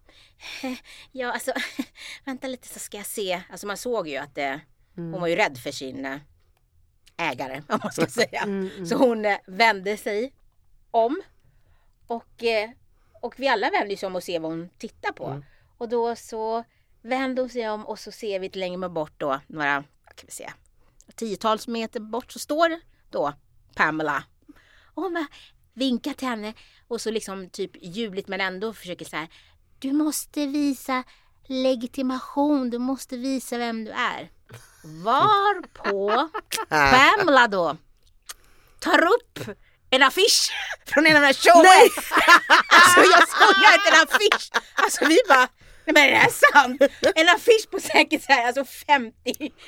ja 1.12 1.34
alltså, 1.34 1.53
vänta 2.25 2.47
lite 2.47 2.67
så 2.67 2.80
ska 2.80 2.97
jag 2.97 3.06
se. 3.06 3.41
Alltså 3.49 3.67
man 3.67 3.77
såg 3.77 4.08
ju 4.08 4.17
att 4.17 4.36
det, 4.36 4.62
hon 4.95 5.21
var 5.21 5.27
ju 5.27 5.36
rädd 5.36 5.58
för 5.58 5.71
sin 5.71 6.06
eh, 6.06 6.19
ägare, 7.17 7.63
om 7.69 7.80
man 7.84 7.91
ska 7.91 8.08
säga. 8.08 8.41
Mm, 8.41 8.69
mm. 8.75 8.86
Så 8.86 8.95
hon 8.95 9.25
eh, 9.25 9.38
vände 9.47 9.97
sig 9.97 10.34
om. 10.91 11.21
Och, 12.08 12.43
eh, 12.43 12.69
och 13.21 13.39
vi 13.39 13.47
alla 13.47 13.69
vänder 13.69 13.95
oss 13.95 14.03
om 14.03 14.15
och 14.15 14.23
ser 14.23 14.39
vad 14.39 14.51
hon 14.51 14.69
tittar 14.77 15.12
på. 15.12 15.27
Mm. 15.27 15.45
Och 15.77 15.89
då 15.89 16.15
så 16.15 16.63
vänder 17.01 17.43
hon 17.43 17.49
sig 17.49 17.69
om 17.69 17.86
och 17.86 17.99
så 17.99 18.12
ser 18.12 18.39
vi 18.39 18.45
lite 18.45 18.60
längre 18.60 18.89
bort 18.89 19.13
då, 19.17 19.39
några, 19.47 19.84
kan 20.17 20.25
vi 20.27 20.34
säga, 20.34 20.53
tiotals 21.15 21.67
meter 21.67 21.99
bort 21.99 22.32
så 22.32 22.39
står 22.39 22.80
då 23.10 23.34
Pamela. 23.75 24.23
Och 24.84 25.03
hon 25.03 25.27
vinkar 25.73 26.13
till 26.13 26.27
henne 26.27 26.53
och 26.88 27.01
så 27.01 27.12
liksom 27.12 27.49
typ 27.49 27.71
ljudligt 27.82 28.27
men 28.27 28.41
ändå 28.41 28.73
försöker 28.73 29.06
så 29.06 29.15
här. 29.15 29.27
Du 29.80 29.93
måste 29.93 30.45
visa 30.45 31.03
legitimation, 31.47 32.69
du 32.69 32.80
måste 32.80 33.17
visa 33.17 33.58
vem 33.58 33.86
du 33.86 33.91
är. 33.91 34.32
Varpå 34.84 36.30
Pamela 36.69 37.47
då 37.47 37.77
tar 38.80 39.03
upp 39.03 39.39
en 39.89 40.03
affisch 40.03 40.51
från 40.86 41.06
en 41.06 41.15
av 41.15 41.21
de 41.21 41.27
här 41.27 41.34
showen. 41.34 41.63
Nej! 41.63 41.89
Alltså 42.69 42.99
jag 42.99 43.30
skojar 43.30 43.73
inte, 43.73 43.89
en 43.89 44.03
affisch. 44.03 44.51
Alltså 44.73 45.06
vi 45.06 45.17
bara, 45.27 45.47
nej 45.88 45.93
men 45.93 46.04
är 46.04 46.10
det 46.12 46.15
här 46.17 46.52
sant? 46.54 46.82
En 47.15 47.30
affisch 47.30 47.69
på 47.71 47.80
säkert 47.80 48.23
så 48.23 48.32
här, 48.34 48.47
alltså 48.47 48.65
50 48.65 49.13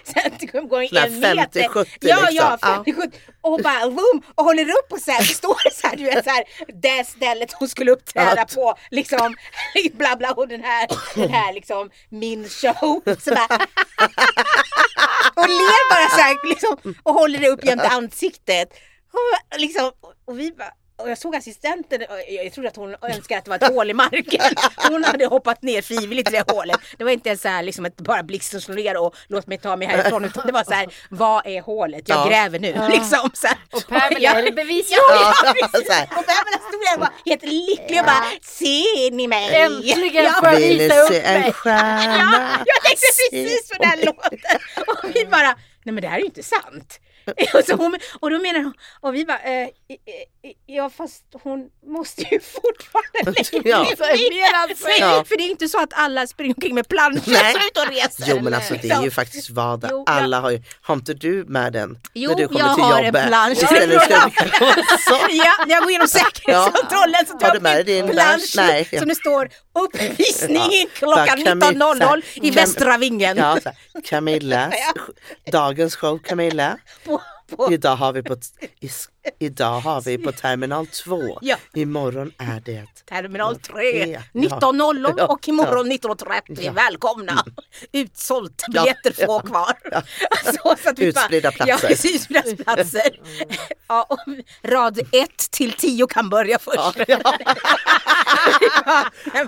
centimeter 0.03 0.61
gånger 0.67 1.05
en 1.05 1.19
meter. 1.19 1.61
50-70 1.61 1.85
Ja, 1.99 2.27
ja, 2.31 2.51
liksom. 2.51 2.57
50 2.85 2.93
70 2.93 3.17
Och 3.41 3.59
bara 3.63 3.79
boom, 3.89 4.21
och 4.35 4.43
håller 4.43 4.63
upp 4.69 4.91
och 4.91 4.99
så 4.99 5.11
här, 5.11 5.23
står 5.23 5.57
det 5.63 5.75
så 5.75 5.87
här, 5.87 5.95
du 5.95 6.03
vet 6.03 6.23
så 6.23 6.29
här, 6.29 6.43
det 6.81 7.07
stället 7.07 7.51
hon 7.53 7.69
skulle 7.69 7.91
uppträda 7.91 8.33
Ja. 8.37 8.45
på, 8.55 8.75
liksom, 8.91 9.35
bla 9.93 10.15
bla 10.15 10.31
och 10.31 10.47
den 10.47 10.63
här, 10.63 10.87
den 11.15 11.29
här 11.29 11.53
liksom, 11.53 11.89
min 12.09 12.49
show. 12.49 13.01
Så 13.19 13.29
bara, 13.35 13.55
och 15.35 15.47
ler 15.49 15.89
bara 15.93 16.09
så 16.09 16.21
här, 16.21 16.49
liksom, 16.49 16.95
och 17.03 17.13
håller 17.13 17.39
det 17.39 17.47
upp 17.49 17.65
jämte 17.65 17.87
ansiktet. 17.87 18.69
Och, 19.13 19.59
liksom, 19.59 19.91
och 20.25 20.39
vi 20.39 20.51
bara, 20.51 20.71
och 20.99 21.09
jag 21.09 21.17
såg 21.17 21.35
assistenten, 21.35 22.01
jag 22.27 22.53
trodde 22.53 22.69
att 22.69 22.75
hon 22.75 22.95
önskade 23.01 23.37
att 23.37 23.45
det 23.45 23.49
var 23.49 23.55
ett 23.57 23.67
hål 23.75 23.89
i 23.89 23.93
marken. 23.93 24.41
Hon 24.89 25.03
hade 25.03 25.25
hoppat 25.25 25.61
ner 25.61 25.81
frivilligt 25.81 26.29
i 26.29 26.31
det 26.31 26.51
hålet. 26.51 26.77
Det 26.97 27.03
var 27.03 27.11
inte 27.11 27.37
så 27.37 27.47
här 27.47 27.63
liksom 27.63 27.85
ett 27.85 27.95
bara 27.97 28.23
blixt 28.23 28.53
och 28.53 28.63
slå 28.63 28.73
ner 28.75 28.97
och 28.97 29.15
låt 29.27 29.47
mig 29.47 29.57
ta 29.57 29.75
mig 29.75 29.87
härifrån. 29.87 30.25
Utan 30.25 30.45
det 30.45 30.51
var 30.51 30.63
så 30.63 30.73
här, 30.73 30.87
vad 31.09 31.45
är 31.47 31.61
hålet? 31.61 32.09
Jag 32.09 32.17
Ja. 32.17 32.29
gräver 32.29 32.59
nu. 32.59 32.73
Liksom, 32.91 33.29
så 33.33 33.47
här. 33.47 33.57
Och 33.71 33.87
Pamela, 33.87 34.29
är 34.29 34.43
det 34.43 34.51
bevis? 34.51 34.91
Ja, 34.91 34.97
ja, 35.09 35.33
Ja, 35.43 35.53
precis. 35.53 35.87
så 35.87 35.93
här. 35.93 36.03
Och 36.03 36.25
Pamela 36.25 36.57
stod 36.69 36.81
där 36.85 36.93
och 36.95 36.99
var 36.99 37.09
helt 37.25 37.43
lycklig 37.43 37.99
och 37.99 38.05
bara, 38.05 38.23
ser 38.41 39.11
ni 39.11 39.27
mig? 39.27 39.55
Äntligen 39.55 40.23
Ja. 40.25 40.31
får 40.31 40.47
jag 40.49 40.55
visa 40.59 41.01
upp 41.01 41.09
mig. 41.09 41.53
Ja, 41.65 42.57
jag 42.65 42.83
tänkte 42.83 43.07
precis 43.31 43.69
på 43.69 43.83
den 43.83 43.99
låten. 44.05 44.39
Och 44.87 45.15
vi 45.15 45.25
bara, 45.25 45.55
nej 45.83 45.93
men 45.93 46.01
det 46.01 46.07
här 46.07 46.15
är 46.15 46.19
ju 46.19 46.25
inte 46.25 46.43
sant. 46.43 46.99
Och, 47.53 47.63
så 47.65 47.75
hon, 47.75 47.97
och 48.19 48.29
då 48.29 48.37
menar 48.39 48.59
hon, 48.59 48.73
och 49.01 49.15
vi 49.15 49.25
bara, 49.25 49.39
eh, 49.39 49.67
ja 50.65 50.89
fast 50.89 51.23
hon 51.43 51.69
måste 51.87 52.21
ju 52.21 52.39
fortfarande 52.55 53.69
Ja. 53.69 53.83
legitimera 53.83 54.75
sig. 54.75 54.99
Ja. 54.99 55.23
För 55.27 55.37
det 55.37 55.43
är 55.43 55.49
inte 55.49 55.67
så 55.67 55.79
att 55.83 55.89
alla 55.93 56.27
springer 56.27 56.55
omkring 56.55 56.75
med 56.75 56.87
planscher 56.87 57.57
ut 57.67 57.77
och 57.77 57.87
reser. 57.93 58.25
Jo 58.27 58.41
men 58.41 58.53
alltså 58.53 58.73
det 58.81 58.89
är 58.89 59.03
ju 59.03 59.11
faktiskt 59.11 59.49
vardag. 59.49 59.89
Jo, 59.93 60.03
Alla 60.07 60.39
har 60.39 60.49
ju, 60.49 60.63
har 60.81 60.95
inte 60.95 61.13
du 61.13 61.45
med 61.47 61.73
den 61.73 61.97
Jo, 62.13 62.29
när 62.29 62.37
du 62.37 62.47
kommer 62.47 62.59
jag 62.59 62.75
till 62.75 62.83
har 62.83 62.99
en 62.99 63.05
jobbet? 63.05 63.27
plansch. 63.27 63.57
Du 63.59 63.65
så. 63.67 65.15
Ja, 65.29 65.53
när 65.67 65.73
jag 65.75 65.81
går 65.83 65.89
igenom 65.89 66.07
säkerhetskontrollen 66.07 67.25
så 67.27 67.37
tar 67.39 67.53
jag 67.53 67.61
med 67.61 67.79
upp 67.81 67.87
min 67.87 68.07
plansch? 68.09 68.15
plansch 68.53 68.53
Nej, 68.55 68.87
ja. 68.91 68.99
som 68.99 69.07
det 69.07 69.15
står 69.15 69.49
uppvisning 69.85 70.55
Ja. 70.71 70.85
klockan 70.93 71.25
Bara 71.59 71.71
Camilla, 71.71 71.85
19.00 71.95 72.21
i 72.33 72.51
Västra 72.51 72.97
Vingen. 72.97 73.37
Ja, 73.37 73.57
Camilla, 74.05 74.71
Ja. 74.95 75.03
dagens 75.51 75.95
show 75.95 76.17
Camilla. 76.19 76.77
På, 77.05 77.21
på... 77.57 77.73
Idag 77.73 77.95
har 77.95 78.13
vi 78.13 78.23
på, 78.23 78.37
i, 78.79 78.89
idag 79.39 79.79
har 79.79 80.01
vi 80.01 80.17
på 80.17 80.31
terminal 80.41 80.87
2. 80.87 81.39
Ja. 81.41 81.55
Imorgon 81.73 82.31
är 82.37 82.61
det 82.65 82.85
Terminal 83.09 83.59
3, 83.59 84.05
Ja. 84.05 84.19
19.00 84.33 85.19
och 85.27 85.47
imorgon 85.47 85.91
19.30. 85.91 86.41
Ja. 86.61 86.71
Välkomna! 86.71 87.45
Utsålt, 87.91 88.63
Ja. 88.67 88.81
biljetter 88.83 89.25
få 89.25 89.39
kvar. 89.39 89.73
Alltså, 90.45 90.61
så 90.83 90.89
att 90.89 90.99
vi 90.99 91.11
bara- 91.13 91.21
Utspridda 91.23 91.51
platser. 91.51 91.87
Ja, 91.89 91.95
utspridda 92.15 92.63
platser. 92.63 93.19
Ja, 93.87 94.05
och 94.09 94.19
rad 94.63 94.99
1 95.11 95.51
till 95.51 95.73
10 95.73 96.07
kan 96.07 96.29
börja 96.29 96.59
först. 96.59 96.97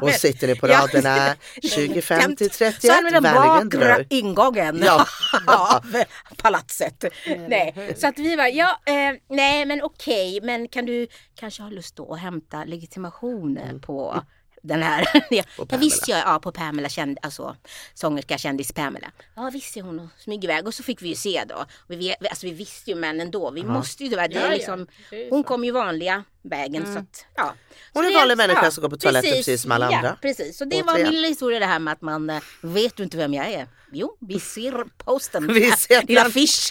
Och 0.02 0.12
sitter 0.12 0.48
ni 0.48 0.56
på 0.56 0.68
Ja. 0.70 0.80
raderna 0.80 1.36
25 1.64 2.36
till 2.36 2.50
31, 2.50 2.82
Så 2.82 2.92
använder 2.94 3.22
den 3.22 3.24
vägen 3.24 3.70
bakre 3.70 4.06
ingången 4.10 4.84
Ja. 4.86 5.06
av 5.48 6.04
palatset. 6.38 7.06
Nej. 7.50 7.96
Så 7.98 8.08
att 8.08 8.18
vi 8.20 8.36
var, 8.36 8.46
ja, 8.48 8.80
eh, 8.86 8.94
nej 9.30 9.61
men 9.66 9.82
okej, 9.84 10.40
men 10.42 10.68
kan 10.68 10.86
du 10.86 11.08
kanske 11.36 11.64
ha 11.64 11.70
lust 11.70 11.96
då 11.96 12.14
att 12.14 12.20
hämta 12.20 12.64
legitimation 12.64 13.58
eh, 13.58 13.78
på 13.78 14.22
den 14.62 14.84
här, 14.84 15.08
ja, 15.14 15.22
ja 15.30 15.44
Mm. 15.70 15.80
Visst 15.80 16.08
jag, 16.08 16.20
ja 16.20 16.40
på 16.40 16.52
Pamela, 16.52 16.90
känd, 16.90 17.18
alltså 17.22 17.56
sångerska 17.94 18.38
kändis 18.38 18.72
Pamela. 18.74 19.12
Ja 19.36 19.50
visst 19.54 19.78
är 19.78 19.82
hon 19.82 20.00
och 20.00 20.08
smyger 20.18 20.44
iväg 20.44 20.68
och 20.68 20.74
så 20.74 20.84
fick 20.84 21.02
vi 21.02 21.10
ju 21.10 21.16
se 21.16 21.44
då. 21.50 21.66
Vi, 21.88 21.96
vet- 21.96 22.30
alltså, 22.30 22.46
vi 22.46 22.54
visste 22.54 22.90
ju 22.92 22.96
men 22.96 23.22
ändå, 23.22 23.52
vi 23.52 23.64
måste 23.64 24.04
ju, 24.04 24.10
det, 24.10 24.16
det 24.16 24.34
Ja, 24.34 24.40
är 24.42 24.46
ja, 24.46 24.50
liksom, 24.52 24.88
hon 25.30 25.44
kom 25.44 25.64
ju 25.64 25.72
vanliga 25.72 26.24
vägen 26.42 26.94
så 26.94 27.00
att 27.00 27.26
ja. 27.36 27.54
Hon 27.94 28.04
Så 28.04 28.10
är 28.10 28.14
en 28.14 28.18
vanlig 28.20 28.38
människa 28.38 28.72
som 28.72 28.82
går 28.82 28.90
på 28.90 28.98
toaletten 28.98 29.32
precis 29.32 29.62
som 29.62 29.72
alla 29.72 29.92
ja, 29.92 29.98
andra. 29.98 30.18
precis, 30.22 30.58
så 30.58 30.66
det 30.66 30.84
var 30.84 30.94
Återigen. 30.94 31.08
min 31.08 31.16
lilla 31.16 31.28
historia 31.28 31.60
det 31.60 31.66
här 31.66 31.80
med 31.80 31.92
att 31.92 32.02
man 32.02 32.30
eh, 32.30 32.42
vet 32.62 32.98
du 32.98 33.04
inte 33.04 33.18
vem 33.18 33.34
jag 33.34 33.48
är? 33.52 33.68
Jo, 33.94 34.18
vi 34.20 34.40
ser 34.40 34.86
posten. 34.98 35.54
Vi 35.54 35.72
ser 35.72 36.02
Din 36.04 36.16
den. 36.16 36.26
affisch, 36.28 36.70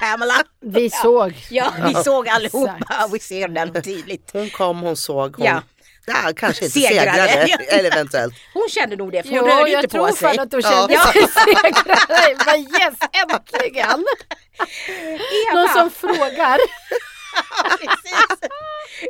Pamela. 0.00 0.44
Vi 0.60 0.90
såg. 0.90 1.46
Ja, 1.50 1.74
vi 1.86 1.94
såg 1.94 2.28
allihopa 2.28 3.08
vi 3.12 3.18
ser 3.18 3.48
den 3.48 3.82
tydligt. 3.82 4.30
Hon 4.32 4.50
kom, 4.50 4.80
hon 4.80 4.96
såg, 4.96 5.36
hon 5.36 5.46
Ja. 5.46 5.62
Ja. 6.06 6.32
kanske 6.36 6.64
inte 6.64 6.80
Segrade. 6.80 7.10
segrade. 7.12 7.46
Ja. 7.68 7.76
Eller 7.76 7.90
eventuellt. 7.92 8.34
Hon 8.54 8.68
kände 8.68 8.96
nog 8.96 9.12
det 9.12 9.22
för 9.22 9.28
hon 9.30 9.38
Jo, 9.38 9.46
rörde 9.46 9.70
jag 9.70 9.84
inte 9.84 9.98
på 9.98 10.04
tror 10.06 10.16
sig. 10.16 10.36
fan 10.36 10.38
att 10.46 10.52
hon 10.52 10.60
Ja. 10.64 10.70
kände 10.88 11.12
sig 11.12 11.28
segrare. 11.44 12.36
Men 12.46 12.60
yes, 12.60 12.98
äntligen! 13.12 13.88
Någon 15.52 15.64
Eva, 15.64 15.68
som 15.74 15.90
frågar. 15.90 16.58
precis. 17.78 18.50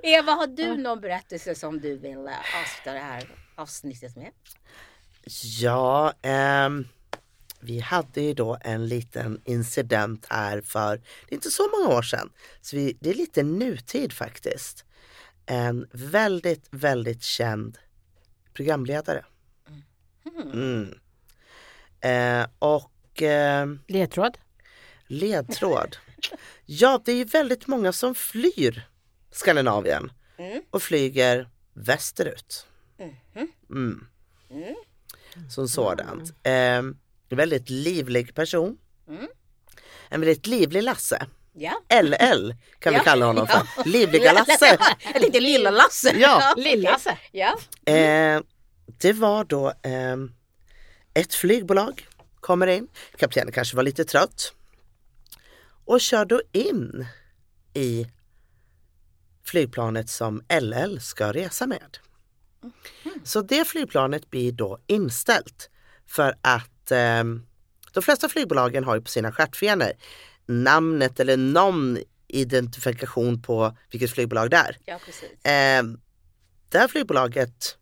Eva, 0.03 0.33
har 0.33 0.47
du 0.47 0.77
någon 0.77 1.01
berättelse 1.01 1.55
som 1.55 1.81
du 1.81 1.99
vill 1.99 2.27
eh, 2.27 2.61
avsluta 2.61 2.93
det 2.93 2.99
här 2.99 3.29
avsnittet 3.57 4.17
med? 4.17 4.31
Ja, 5.61 6.13
ehm, 6.23 6.89
vi 7.61 7.81
hade 7.81 8.21
ju 8.21 8.35
då 8.35 8.59
en 8.61 8.89
liten 8.89 9.41
incident 9.45 10.27
här 10.31 10.61
för 10.61 10.97
det 10.97 11.33
är 11.33 11.35
inte 11.35 11.51
så 11.51 11.69
många 11.79 11.97
år 11.99 12.03
sedan. 12.03 12.31
Så 12.61 12.77
vi, 12.77 12.97
det 13.01 13.11
är 13.11 13.15
lite 13.15 13.43
nutid 13.43 14.13
faktiskt. 14.13 14.85
En 15.47 15.89
väldigt, 15.93 16.67
väldigt 16.71 17.23
känd 17.23 17.79
programledare. 18.53 19.25
Mm. 20.53 20.95
Eh, 22.01 22.47
och 22.59 23.23
eh, 23.23 23.67
Ledtråd. 23.89 24.39
ledtråd. 25.07 25.97
Ja, 26.67 27.03
det 27.05 27.13
är 27.13 27.17
ju 27.17 27.25
väldigt 27.25 27.67
många 27.67 27.93
som 27.93 28.15
flyr 28.15 28.89
Skandinavien 29.31 30.13
Mm. 30.39 30.63
och 30.71 30.83
flyger 30.83 31.49
västerut. 31.73 32.67
Mm. 33.71 34.07
Som 35.51 35.69
sådant. 35.69 36.33
Eh, 36.43 36.83
väldigt 37.29 37.71
livlig 37.71 38.35
person. 38.35 38.79
Mm. 39.09 39.27
En 40.09 40.21
väldigt 40.21 40.47
livlig 40.47 40.83
Lasse. 40.83 41.27
Ja. 41.55 41.81
LL 42.03 42.55
kan 42.79 42.93
Ja. 42.93 42.99
vi 42.99 43.05
kalla 43.05 43.27
honom 43.27 43.47
Ja. 43.51 43.67
för. 43.77 43.89
Livliga 43.91 44.33
Lasse. 44.33 44.79
Eller 45.15 45.27
inte 45.27 45.41
lilla 45.41 45.71
Lasse. 45.71 46.15
Ja. 46.19 46.55
Lill-Lasse. 46.57 47.19
Ja. 47.33 47.59
Eh, 47.93 48.41
det 48.87 49.13
var 49.13 49.45
då 49.45 49.69
eh, 49.69 50.17
ett 51.15 51.35
flygbolag 51.35 52.07
kommer 52.41 52.67
in. 52.67 52.89
Kaptenen 53.19 53.53
kanske 53.53 53.77
var 53.77 53.83
lite 53.83 54.05
trött. 54.05 54.53
Och 55.85 56.01
kör 56.01 56.25
då 56.25 56.43
in 56.53 57.07
i 57.75 58.07
flygplanet 59.45 60.09
som 60.11 60.43
LL 60.61 61.01
ska 61.01 61.33
resa 61.33 61.67
med. 61.67 61.99
Så 63.25 63.43
det 63.43 63.65
flygplanet 63.69 64.31
blir 64.31 64.53
då 64.53 64.79
inställt 64.87 65.71
för 66.07 66.35
att 66.41 66.91
eh, 66.91 67.25
de 67.93 68.03
flesta 68.03 68.29
flygbolagen 68.29 68.85
har 68.85 68.95
ju 68.95 69.01
på 69.03 69.09
sina 69.11 69.33
stjärtfenor 69.33 69.93
namnet 70.53 71.21
eller 71.21 71.37
någon 71.37 71.99
identifikation 72.29 73.43
på 73.43 73.77
vilket 73.91 74.11
flygbolag 74.11 74.51
det 74.51 74.57
är. 74.57 74.79
ja, 74.85 74.99
precis. 75.07 75.45
Eh, 75.45 75.83
det 76.69 76.79
här 76.79 76.89
flygbolaget, 76.89 77.77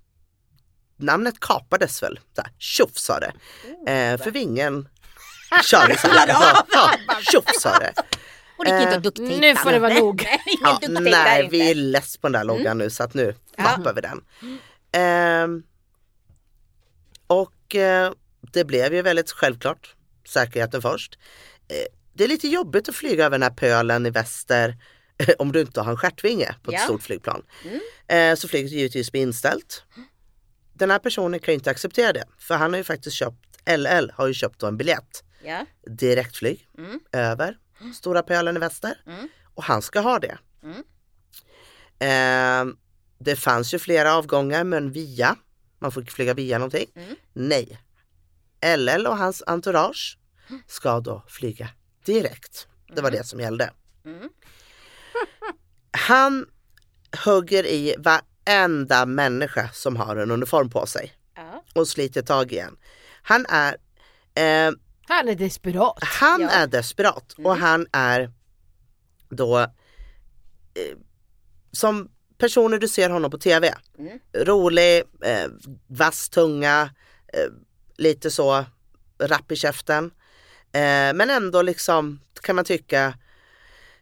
namnet 0.97 1.41
kapades 1.41 2.03
väl, 2.03 2.21
här, 2.37 2.53
tjoff 2.59 2.99
sa 2.99 3.19
det. 3.21 3.33
Eh, 3.93 4.23
för 4.23 4.31
vingen 4.31 4.89
körde 5.65 5.99
så 5.99 6.09
här. 6.09 6.29
Ja, 6.73 6.95
tjoff 7.33 7.61
sa 7.61 7.79
det. 7.79 7.93
Och 8.59 8.65
det 8.65 8.71
gick 8.71 8.81
inte 8.81 8.91
eh, 8.91 8.97
att 8.97 9.03
dukttejpa. 9.03 9.37
nu 9.41 9.57
får 9.57 9.71
det 9.71 9.79
vara 9.79 9.95
nog. 9.95 10.23
Ja, 10.63 10.79
där 10.81 11.01
nej, 11.01 11.45
inte. 11.45 11.57
vi 11.57 11.71
är 11.71 11.75
less 11.75 12.17
på 12.17 12.29
den 12.29 12.33
där 12.33 12.45
loggan 12.45 12.79
nu 12.79 12.91
så 12.91 13.03
att 13.03 13.15
nu 13.15 13.35
tappar 13.57 13.95
vi 13.95 14.01
den. 14.01 14.25
Ehm, 14.93 15.63
och 17.27 17.75
eh, 17.75 18.13
det 18.41 18.65
blev 18.65 18.95
ju 18.95 19.03
väldigt 19.03 19.31
självklart 19.31 19.95
säkerheten 20.29 20.83
först. 20.83 21.19
Eh, 22.21 22.23
det 22.23 22.25
är 22.25 22.29
lite 22.29 22.49
jobbigt 22.49 22.89
att 22.89 22.95
flyga 22.95 23.25
över 23.27 23.39
den 23.39 23.43
här 23.43 23.51
pölen 23.51 24.07
i 24.07 24.11
väster 24.11 24.77
om 25.39 25.53
du 25.53 25.61
inte 25.61 25.81
har 25.81 25.91
en 25.91 25.97
stjärtvinge 25.97 26.55
på 26.63 26.71
ett 26.71 26.79
Ja. 26.81 26.85
stort 26.85 27.03
flygplan. 27.03 27.43
Mm. 27.65 27.81
Eh, 28.09 28.37
så 28.37 28.49
flyget 28.49 28.71
givetvis 28.73 29.13
blir 29.13 29.23
inställt. 29.23 29.83
Den 30.75 30.91
här 30.91 30.99
personen 30.99 31.41
kan 31.41 31.53
ju 31.53 31.59
inte 31.59 31.71
acceptera 31.71 32.13
det 32.13 32.25
för 32.39 32.55
han 32.55 32.71
har 32.73 32.79
ju 32.79 32.85
faktiskt 32.85 33.17
köpt, 33.17 33.47
LL 33.77 34.11
har 34.15 34.27
ju 34.27 34.35
köpt 34.35 34.59
då 34.61 34.67
en 34.67 34.77
biljett 34.77 35.25
Ja. 35.45 35.67
direktflyg 35.99 36.69
Mm. 36.79 37.01
över 37.13 37.57
Stora 37.95 38.23
pölen 38.23 38.57
i 38.57 38.59
väster 38.59 39.03
Mm. 39.07 39.29
och 39.55 39.65
han 39.65 39.83
ska 39.83 40.01
ha 40.01 40.19
det. 40.19 40.39
Mm. 40.63 40.83
Eh, 41.99 42.75
det 43.19 43.37
fanns 43.37 43.75
ju 43.75 43.79
flera 43.79 44.15
avgångar 44.15 44.65
men 44.65 44.93
via, 44.93 45.37
man 45.79 45.93
får 45.93 46.03
flyga 46.03 46.35
via 46.35 46.59
någonting. 46.59 46.87
Mm. 46.97 47.17
Nej. 47.33 47.79
LL 48.77 49.07
och 49.07 49.17
hans 49.17 49.43
entourage 49.47 50.19
ska 50.67 51.01
då 51.01 51.25
flyga 51.29 51.69
direkt. 52.05 52.69
Det 52.95 53.03
var 53.03 53.11
det 53.11 53.27
som 53.27 53.41
gällde. 53.41 53.71
Mm. 54.05 54.29
Han 56.09 56.47
hugger 57.25 57.67
i 57.67 57.95
varenda 57.99 59.07
människa 59.07 59.69
som 59.73 59.97
har 59.97 60.17
en 60.17 60.31
uniform 60.31 60.71
på 60.71 60.87
sig 60.87 61.13
Ja. 61.37 61.65
och 61.75 61.89
sliter 61.89 62.23
tag 62.23 62.53
igen. 62.53 62.77
Han 63.23 63.47
är 63.49 63.73
eh, 64.35 64.73
Han 65.09 65.29
är 65.29 65.35
desperat. 65.35 65.99
han 66.01 66.41
Ja. 66.41 66.49
är 66.51 66.67
desperat 66.67 67.35
och 67.39 67.57
han 67.57 67.87
är 67.93 68.33
då 69.29 69.59
eh, 69.59 69.67
som 71.73 72.11
personer 72.39 72.79
du 72.79 72.89
ser 72.89 73.11
honom 73.11 73.31
på 73.31 73.39
tv. 73.39 73.75
Mm. 73.99 74.19
Rolig, 74.35 75.03
eh, 75.25 75.49
vass 75.87 76.29
tunga, 76.29 76.91
eh, 77.33 77.51
lite 77.97 78.31
så 78.31 78.65
rapp 79.19 79.53
i 79.53 79.57
käften. 79.57 80.11
Eh, 80.73 81.15
men 81.15 81.31
ändå 81.31 81.63
liksom 81.63 82.21
kan 82.43 82.57
man 82.57 82.65
tycka 82.65 83.07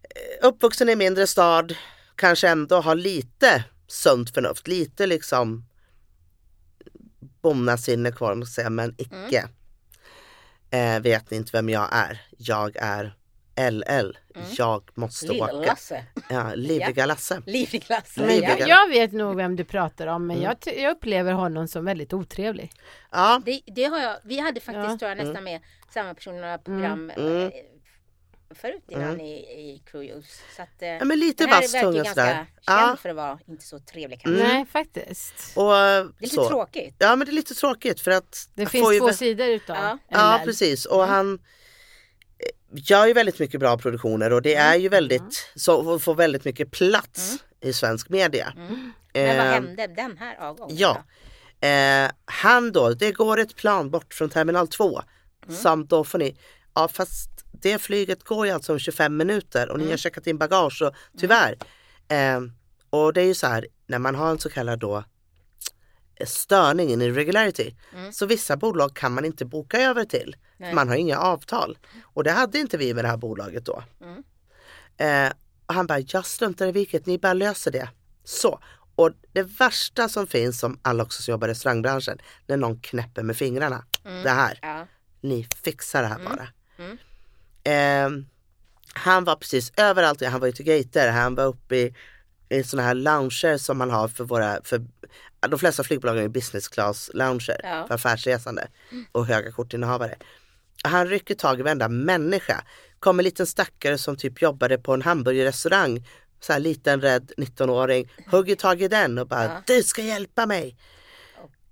eh, 0.03 0.47
uppvuxen 0.47 0.89
i 0.89 0.93
en 0.93 0.99
mindre 0.99 1.27
stad, 1.27 1.75
kanske 2.17 2.49
ändå 2.49 2.81
har 2.81 2.95
lite 2.95 3.65
sunt 3.87 4.31
förnuft, 4.35 4.69
lite 4.69 5.07
liksom 5.07 5.65
bonnasinne 7.43 8.13
kvar, 8.13 8.35
måste 8.35 8.55
säga, 8.55 8.71
men 8.71 8.95
icke. 8.99 9.49
Eh, 10.71 11.01
vet 11.01 11.31
ni 11.31 11.37
inte 11.37 11.51
vem 11.53 11.69
jag 11.69 11.89
är? 11.93 12.21
Jag 12.39 12.77
är 12.77 13.15
LL. 13.71 14.19
Jag 14.57 14.91
måste 14.95 15.31
åka. 15.33 15.53
Lill-Lasse. 15.53 16.05
Ja, 16.29 16.55
livliga 16.55 17.07
Lasse. 17.07 17.43
Livlig 17.47 17.85
Lasse. 17.89 18.21
Men 18.21 18.29
Livliga. 18.29 18.59
jag, 18.59 18.69
jag 18.69 18.89
vet 18.89 19.13
nog 19.13 19.37
vem 19.37 19.57
du 19.57 19.65
pratar 19.65 20.07
om 20.07 20.27
men 20.27 20.37
Mm. 20.37 20.57
jag, 20.65 20.77
jag 20.79 20.91
upplever 20.97 21.33
honom 21.33 21.69
som 21.69 21.85
väldigt 21.85 22.13
otrevlig. 22.13 22.73
Ja, 23.11 23.43
Det, 23.45 23.61
det 23.67 23.85
har 23.85 23.99
jag, 23.99 24.17
vi 24.25 24.39
hade 24.41 24.61
faktiskt 24.61 24.89
Ja. 24.91 24.99
tror 24.99 25.09
jag 25.09 25.19
nästan 25.27 25.45
med 25.45 25.61
samma 25.95 26.15
person 26.15 26.35
i 26.37 26.41
några 26.41 26.59
program 26.59 27.11
Mm. 27.17 27.47
eh, 27.47 27.53
förut 28.55 28.85
innan 28.89 29.21
i, 29.21 29.33
i 29.35 29.83
Cruise. 29.87 30.29
Så 30.57 30.63
att, 30.63 30.83
eh, 30.83 30.89
ja 30.89 31.05
men 31.05 31.19
lite 31.19 31.47
vass 31.47 31.75
ju 31.75 31.81
tunga 31.81 31.93
ganska 32.03 32.15
sådär. 32.15 32.47
Ja, 32.67 32.97
för 33.03 33.09
att 33.09 33.17
vara 33.17 33.39
inte 33.49 33.65
så 33.65 33.79
trevlig 33.81 34.21
kanske. 34.23 34.43
Mm. 34.45 34.55
Nej 34.57 34.67
faktiskt. 34.67 35.57
och 35.57 35.65
Det 35.73 35.77
är 35.79 36.13
lite 36.21 36.35
så. 36.35 36.49
tråkigt. 36.49 36.95
Ja 36.99 37.17
men 37.17 37.27
det 37.27 37.31
är 37.31 37.35
lite 37.35 37.55
tråkigt 37.55 38.01
för 38.01 38.11
att 38.11 38.49
Det 38.55 38.67
finns 38.67 38.93
ju 38.95 38.99
två 38.99 39.09
vä- 39.09 39.13
sidor 39.13 39.47
utav 39.49 39.77
Ja. 39.77 39.99
Ja 40.09 40.41
precis 40.45 40.85
och 40.87 41.03
han 41.07 41.35
eh, 41.35 41.41
gör 42.73 43.07
ju 43.07 43.13
väldigt 43.13 43.39
mycket 43.39 43.61
bra 43.61 43.79
produktioner 43.79 44.33
och 44.33 44.43
det 44.43 44.55
är 44.55 44.77
ju 44.77 44.89
väldigt, 44.89 45.51
så 45.55 45.99
får 45.99 46.15
väldigt 46.15 46.45
mycket 46.45 46.71
plats 46.71 47.37
i 47.61 47.73
svensk 47.73 48.09
media. 48.09 48.53
Mm. 48.57 48.93
Men 49.13 49.37
vad 49.37 49.47
Eh, 49.47 49.53
hände 49.53 49.87
den 49.87 50.19
här 50.19 50.37
avgången? 50.41 50.77
Ja. 50.77 51.05
Eh, 51.69 52.11
han 52.25 52.73
då, 52.73 52.91
det 52.95 53.13
går 53.13 53.39
ett 53.39 53.57
plan 53.57 53.91
bort 53.91 54.15
från 54.15 54.31
terminal 54.31 54.69
2 54.69 55.03
Mm. 55.45 55.61
samt 55.61 55.91
då 55.91 56.05
får 56.05 56.19
ni, 56.19 56.37
ja 56.75 56.89
fast 56.89 57.31
det 57.53 57.79
flyget 57.79 58.25
går 58.25 58.47
ju 58.47 58.53
alltså 58.53 58.73
om 58.73 58.79
25 58.79 59.17
minuter 59.17 59.69
och 59.69 59.79
ni 59.79 59.91
har 59.91 59.97
checkat 59.97 60.27
in 60.27 60.39
bagage 60.39 60.83
och 60.83 60.95
tyvärr. 61.19 61.57
Eh, 62.09 62.41
och 62.91 63.13
det 63.13 63.21
är 63.21 63.25
ju 63.25 63.35
så 63.35 63.47
här 63.47 63.67
när 63.87 63.99
man 63.99 64.15
har 64.15 64.31
en 64.31 64.39
så 64.39 64.51
kallad 64.51 64.79
då 64.79 65.05
störning, 66.27 66.93
en 66.93 67.03
irregularity. 67.03 67.75
Så 68.13 68.27
vissa 68.27 68.57
bolag 68.57 68.97
kan 68.97 69.13
man 69.15 69.25
inte 69.25 69.45
boka 69.45 69.79
över 69.81 70.05
till. 70.05 70.37
Man 70.75 70.89
har 70.89 70.97
inga 70.97 71.19
avtal. 71.19 71.79
Och 72.03 72.25
det 72.25 72.31
hade 72.31 72.59
inte 72.59 72.77
vi 72.77 72.95
med 72.95 73.05
det 73.05 73.09
här 73.09 73.17
bolaget 73.17 73.65
då. 73.65 73.83
Mm. 74.01 74.23
Eh, 74.97 75.33
och 75.67 75.75
han 75.75 75.87
bara, 75.87 75.99
jag 75.99 76.27
struntar 76.27 76.67
i 76.67 76.73
vilket, 76.73 77.07
ni 77.07 77.19
bara 77.19 77.33
löser 77.33 77.71
det. 77.71 77.89
Så. 78.25 78.61
Och 78.95 79.11
det 79.33 79.43
värsta 79.43 80.09
som 80.09 80.27
finns 80.27 80.61
som 80.61 80.79
alla 80.83 81.03
också 81.03 81.23
som 81.23 81.33
jobbar 81.33 81.49
i 81.49 81.51
restaurangbranschen, 81.51 82.19
när 82.47 82.57
någon 82.57 82.81
knäpper 82.81 83.23
med 83.23 83.37
fingrarna. 83.37 83.85
Det 84.23 84.31
här, 84.31 84.59
Ja. 84.63 84.87
ni 85.21 85.49
fixar 85.65 86.03
det 86.03 86.09
här 86.09 86.19
bara. 86.25 86.49
Mm. 86.79 86.99
Eh, 87.65 88.25
han 88.95 89.25
var 89.25 89.37
precis 89.37 89.73
överallt, 89.77 90.23
han 90.25 90.41
var 90.41 90.49
ute 90.49 90.63
i 90.63 90.65
gater, 90.65 91.09
han 91.11 91.35
var 91.35 91.45
uppe 91.45 91.77
i, 91.77 91.95
i 92.49 92.63
sådana 92.63 92.89
här 92.89 92.95
lounger 92.95 93.59
som 93.59 93.79
man 93.79 93.91
har 93.91 94.09
för 94.09 94.25
våra, 94.25 94.61
för 94.65 94.87
de 95.49 95.59
flesta 95.59 95.85
flygbolag 95.85 96.19
är 96.19 96.29
business 96.29 96.69
class 96.69 97.11
lounger 97.15 97.61
Ja. 97.63 97.85
för 97.87 97.95
affärsresande 97.95 98.69
och 99.13 99.27
höga 99.27 99.53
kortinnehavare. 99.53 100.15
Han 100.85 101.07
rycker 101.07 101.35
tag 101.35 101.61
i 101.61 101.63
varenda 101.63 101.89
människa. 101.89 102.65
Kom 103.01 103.19
en 103.19 103.25
liten 103.25 103.47
stackare 103.47 103.99
som 103.99 104.17
typ 104.17 104.43
jobbade 104.43 104.79
på 104.79 104.95
en 104.95 105.03
hamburgerrestaurang. 105.03 106.07
Så 106.41 106.53
här 106.53 106.61
liten 106.61 107.01
rädd 107.01 107.33
19-åring. 107.37 108.11
Hugger 108.31 108.55
tag 108.57 108.83
i 108.83 108.89
den 108.89 109.19
och 109.19 109.27
bara 109.29 109.45
Ja. 109.45 109.63
du 109.67 109.83
ska 109.83 110.03
hjälpa 110.03 110.47
mig. 110.47 110.77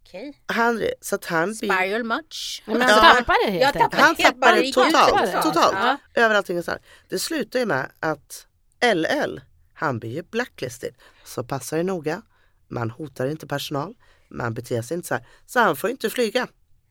Okej. 0.07 0.43
Han, 0.47 0.83
så 1.01 1.15
att 1.15 1.25
han 1.25 1.45
blir 1.61 1.73
Spiral 1.73 2.05
much. 2.05 2.63
Men 2.67 2.81
Ja. 2.81 2.87
han 2.89 3.17
tappade 3.17 3.39
det 3.47 3.51
helt 3.51 3.73
tappade 3.77 4.03
Han 4.03 4.17
tappade 4.17 4.61
gick 4.61 4.75
totalt, 4.75 5.43
totalt. 5.43 5.77
Ja. 5.81 5.97
Överallt 6.15 6.51
ingenstans. 6.51 6.81
Det 7.09 7.19
slutar 7.19 7.59
ju 7.59 7.67
med 7.67 7.91
att 8.01 8.47
LL, 8.95 9.41
han 9.75 9.99
blir 9.99 10.11
ju 10.11 10.23
blacklisted. 10.23 10.95
Så 11.25 11.45
passa 11.45 11.79
er 11.79 11.85
noga. 11.85 12.23
Man 12.69 12.91
hotar 12.91 13.27
inte 13.27 13.47
personal. 13.47 13.95
Man 14.29 14.55
beter 14.55 14.83
sig 14.83 14.95
inte 14.95 15.09
så 15.09 15.15
här. 15.15 15.27
Så 15.47 15.61
han 15.61 15.77
får 15.77 15.91
inte 15.91 16.11
flyga 16.11 16.49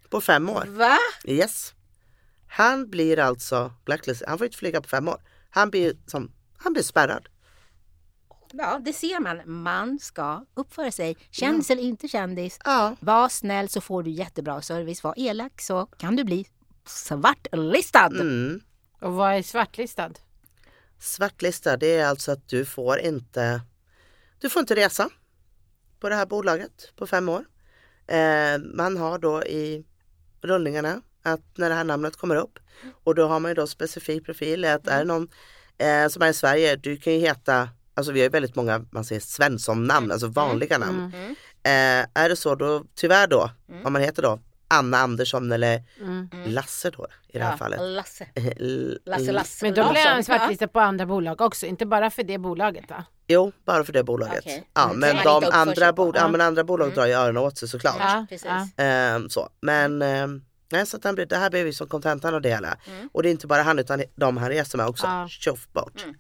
på 0.09 0.21
fem 0.21 0.49
år. 0.49 0.65
Va? 0.67 0.97
Yes. 1.25 1.73
Han 2.47 2.89
blir 2.89 3.19
alltså 3.19 3.73
blacklisted. 3.85 4.27
Han 4.27 4.37
får 4.37 4.45
inte 4.45 4.57
flyga 4.57 4.81
på 4.81 4.87
fem 4.89 5.07
år. 5.07 5.21
Han 5.49 5.69
blir, 5.69 5.93
som, 6.05 6.31
han 6.57 6.73
blir 6.73 6.83
spärrad. 6.83 7.27
Ja, 8.53 8.81
det 8.85 8.93
ser 8.93 9.19
man. 9.19 9.41
Man 9.45 9.99
ska 9.99 10.45
uppföra 10.53 10.91
sig. 10.91 11.17
Kändis 11.31 11.69
eller 11.69 11.83
inte 11.83 12.07
kändis. 12.07 12.59
Ja. 12.65 12.95
Var 12.99 13.29
snäll 13.29 13.69
så 13.69 13.81
får 13.81 14.03
du 14.03 14.11
jättebra 14.11 14.61
service. 14.61 15.03
Var 15.03 15.13
elak 15.17 15.61
så 15.61 15.85
kan 15.85 16.15
du 16.15 16.23
bli 16.23 16.45
svartlistad. 16.85 18.05
Mm. 18.05 18.61
Och 19.01 19.13
vad 19.13 19.35
är 19.35 19.41
svartlistad? 19.41 20.11
Svartlistad 20.99 21.77
det 21.77 21.97
är 21.97 22.05
alltså 22.05 22.31
att 22.31 22.49
du 22.49 22.65
får 22.65 22.99
inte 22.99 23.61
Du 24.39 24.49
får 24.49 24.59
inte 24.59 24.75
resa 24.75 25.09
på 25.99 26.09
det 26.09 26.15
här 26.15 26.25
bolaget 26.25 26.91
på 26.95 27.07
fem 27.07 27.29
år. 27.29 27.45
Eh, 28.07 28.57
man 28.73 28.97
har 28.97 29.19
då 29.19 29.43
i 29.43 29.85
rullningarna 30.41 31.01
att 31.23 31.57
när 31.57 31.69
det 31.69 31.75
här 31.75 31.83
namnet 31.83 32.15
kommer 32.15 32.35
upp 32.35 32.59
och 33.03 33.15
då 33.15 33.27
har 33.27 33.39
man 33.39 33.51
ju 33.51 33.55
då 33.55 33.67
specifik 33.67 34.25
profil 34.25 34.65
att 34.65 34.87
är 34.87 34.99
det 34.99 35.05
någon 35.05 35.27
eh, 35.77 36.07
som 36.07 36.21
är 36.21 36.29
i 36.29 36.33
Sverige, 36.33 36.75
du 36.75 36.97
kan 36.97 37.13
ju 37.13 37.19
heta 37.19 37.69
Alltså 37.97 38.11
vi 38.11 38.19
har 38.19 38.23
ju 38.23 38.29
väldigt 38.29 38.55
många, 38.55 38.85
man 38.91 39.05
säger 39.05 39.21
Svensson-namn, 39.21 40.11
alltså 40.11 40.27
vanliga 40.27 40.77
namn. 40.77 41.11
Mm. 41.13 41.31
Eh, 41.63 42.07
är 42.23 42.29
det 42.29 42.35
så 42.35 42.55
då, 42.55 42.83
tyvärr 42.95 43.27
då, 43.27 43.49
om 43.83 43.93
man 43.93 44.01
heter 44.01 44.21
då 44.21 44.39
Anna 44.67 44.97
Andersson 44.97 45.51
eller 45.51 45.83
Mm. 46.01 46.29
Lasse 46.45 46.89
då 46.89 47.07
i 47.27 47.37
det 47.37 47.43
här 47.43 47.51
Ja, 47.51 47.57
fallet. 47.57 47.79
Lasse. 47.81 48.27
Lasse, 49.05 49.31
Lasse. 49.31 49.65
Men 49.65 49.73
då 49.73 49.91
blir 49.91 50.05
han 50.07 50.23
svartlistad 50.23 50.67
på 50.67 50.79
andra 50.79 51.05
bolag 51.05 51.41
också, 51.41 51.65
inte 51.65 51.85
bara 51.85 52.09
för 52.09 52.23
det 52.23 52.37
bolaget 52.37 52.89
va? 52.89 53.05
Jo, 53.27 53.51
bara 53.65 53.83
för 53.83 53.93
det 53.93 54.03
bolaget. 54.03 54.39
Okej. 54.39 54.69
Ja, 54.73 54.83
Mm. 54.85 54.99
men 54.99 55.15
de 55.23 55.43
andra, 55.51 55.93
bod- 55.93 56.15
ja, 56.17 56.27
men 56.27 56.41
andra 56.41 56.63
bolag 56.63 56.93
drar 56.93 57.05
ju 57.05 57.13
öronen 57.13 57.37
åt 57.43 57.57
sig 57.57 57.67
såklart. 57.67 57.95
Ja, 57.99 58.25
precis. 58.29 58.47
ja. 58.75 58.83
Ehm, 58.83 59.29
så. 59.29 59.49
Men 59.61 60.01
ehm, 60.01 60.41
nej, 60.71 60.85
så 60.85 60.97
att 60.97 61.03
han 61.03 61.15
blir, 61.15 61.25
det 61.25 61.37
här 61.37 61.49
blir 61.49 61.65
ju 61.65 61.73
som 61.73 61.87
kontentan 61.87 62.35
av 62.35 62.41
det 62.41 62.49
hela. 62.49 62.77
Mm. 62.87 63.09
Och 63.13 63.23
det 63.23 63.29
är 63.29 63.31
inte 63.31 63.47
bara 63.47 63.63
han 63.63 63.79
utan 63.79 64.03
de 64.15 64.37
han 64.37 64.49
reser 64.49 64.77
med 64.77 64.87
också. 64.87 65.05
Ja. 65.07 65.27
Tjoff 65.29 65.67
bort. 65.73 66.03
Mm. 66.03 66.15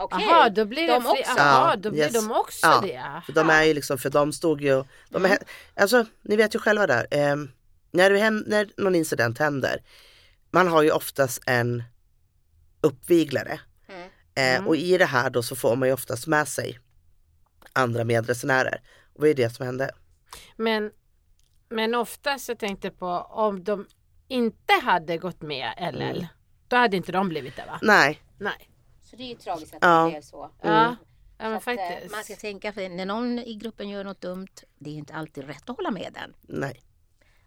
Okej. 0.00 0.26
Jaha, 0.30 0.48
då 0.48 0.64
blir 0.64 0.86
det 0.86 0.92
De 0.92 1.06
också? 1.06 1.22
Jaha, 1.36 1.70
Ja, 1.70 1.76
då 1.76 1.90
blir 1.90 2.00
yes. 2.02 2.12
de 2.12 2.30
också 2.32 2.66
Ja, 2.66 2.80
det. 2.82 3.22
För 3.26 3.32
de 3.32 3.50
är 3.50 3.62
ju 3.62 3.74
liksom, 3.74 3.98
för 3.98 4.10
de 4.10 4.32
stod 4.32 4.60
ju, 4.60 4.84
de 5.08 5.16
Mm. 5.24 5.32
är, 5.32 5.38
alltså 5.82 6.04
ni 6.22 6.36
vet 6.36 6.54
ju 6.54 6.58
själva 6.58 6.86
där. 6.86 7.06
ehm, 7.10 7.50
när, 7.90 8.10
det 8.10 8.18
händer, 8.18 8.48
när 8.50 8.70
någon 8.76 8.94
incident 8.94 9.38
händer, 9.38 9.82
man 10.50 10.68
har 10.68 10.82
ju 10.82 10.90
oftast 10.90 11.42
en 11.46 11.82
uppviglare. 12.80 13.60
Mm. 13.88 14.02
Eh, 14.02 14.08
Mm. 14.56 14.68
Och 14.68 14.76
i 14.76 14.98
det 14.98 15.04
här 15.06 15.30
då 15.30 15.42
så 15.42 15.56
får 15.56 15.76
man 15.76 15.88
ju 15.88 15.94
oftast 15.94 16.26
med 16.26 16.48
sig 16.48 16.78
andra 17.72 18.04
medresenärer. 18.04 18.82
Och 19.14 19.20
vad 19.20 19.28
är 19.30 19.34
det 19.34 19.50
som 19.50 19.66
hände? 19.66 19.90
Men, 20.56 20.90
men 21.68 21.94
oftast 21.94 22.48
jag 22.48 22.58
tänkte 22.58 22.90
på 22.90 23.06
om 23.30 23.64
de 23.64 23.86
inte 24.28 24.72
hade 24.82 25.18
gått 25.18 25.42
med 25.42 25.72
LL, 25.94 26.02
Mm. 26.02 26.26
då 26.68 26.76
hade 26.76 26.96
inte 26.96 27.12
de 27.12 27.28
blivit 27.28 27.56
det 27.56 27.64
va? 27.66 27.78
Nej, 27.82 28.22
Nej. 28.38 28.70
Så 29.02 29.16
det 29.16 29.22
är 29.22 29.28
ju 29.28 29.34
tragiskt 29.34 29.74
att 29.74 29.78
Ja. 29.82 30.04
det 30.04 30.10
blev 30.10 30.20
så. 30.22 30.50
Ja, 30.62 30.68
ja 30.68 30.96
Så 31.38 31.44
men 31.44 31.52
att, 31.54 31.66
eh, 31.68 31.74
faktiskt. 31.76 32.12
Man 32.14 32.24
ska 32.24 32.34
tänka 32.36 32.72
för 32.72 32.88
när 32.88 33.06
någon 33.06 33.38
i 33.38 33.54
gruppen 33.54 33.88
gör 33.88 34.04
något 34.04 34.20
dumt, 34.20 34.48
det 34.78 34.90
är 34.90 34.94
inte 34.94 35.14
alltid 35.14 35.44
rätt 35.46 35.70
att 35.70 35.76
hålla 35.76 35.90
med 35.90 36.12
den. 36.14 36.34
nej. 36.42 36.82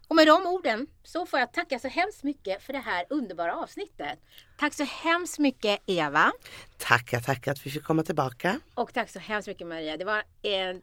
Och 0.08 0.16
med 0.16 0.26
de 0.26 0.46
orden 0.46 0.86
så 1.04 1.26
får 1.26 1.38
jag 1.40 1.52
tacka 1.52 1.78
så 1.78 1.88
hemskt 1.88 2.22
mycket 2.22 2.62
för 2.62 2.72
det 2.72 2.78
här 2.78 3.04
underbara 3.10 3.54
avsnittet. 3.56 4.18
Tack 4.58 4.74
så 4.74 4.84
hemskt 4.84 5.38
mycket 5.38 5.80
Eva 5.86 6.32
Tackar, 6.78 7.20
tackar 7.20 7.52
att 7.52 7.66
vi 7.66 7.70
fick 7.70 7.84
komma 7.84 8.02
tillbaka. 8.02 8.60
och 8.74 8.94
tack 8.94 9.10
så 9.10 9.18
hemskt 9.18 9.48
mycket 9.48 9.66
Maria. 9.66 9.96
Det 9.96 10.04
var 10.04 10.22
en 10.42 10.82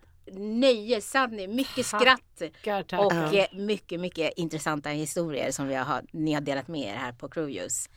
nöje, 0.59 1.01
Sanni, 1.01 1.47
mycket 1.47 1.89
Tack. 1.89 2.01
skratt 2.01 2.21
Tackar, 2.39 2.83
tack. 2.83 2.99
och 2.99 3.13
Ja. 3.13 3.33
eh, 3.33 3.47
mycket, 3.53 3.99
mycket 3.99 4.33
intressanta 4.37 4.89
historier 4.89 5.51
som 5.51 5.67
vi 5.67 5.75
har, 5.75 6.03
ni 6.11 6.33
har 6.33 6.41
delat 6.41 6.67
med 6.67 6.81
er 6.93 6.95
här 6.95 7.11
på 7.11 7.29
Crewviews. 7.29 7.89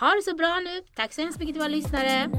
Ha 0.00 0.14
det 0.14 0.22
så 0.22 0.34
bra 0.34 0.60
nu. 0.64 0.82
Tack 0.94 1.12
så 1.12 1.20
hemskt 1.20 1.38
mycket 1.38 1.54
till 1.54 1.60
våra 1.60 1.68
lyssnare. 1.68 2.30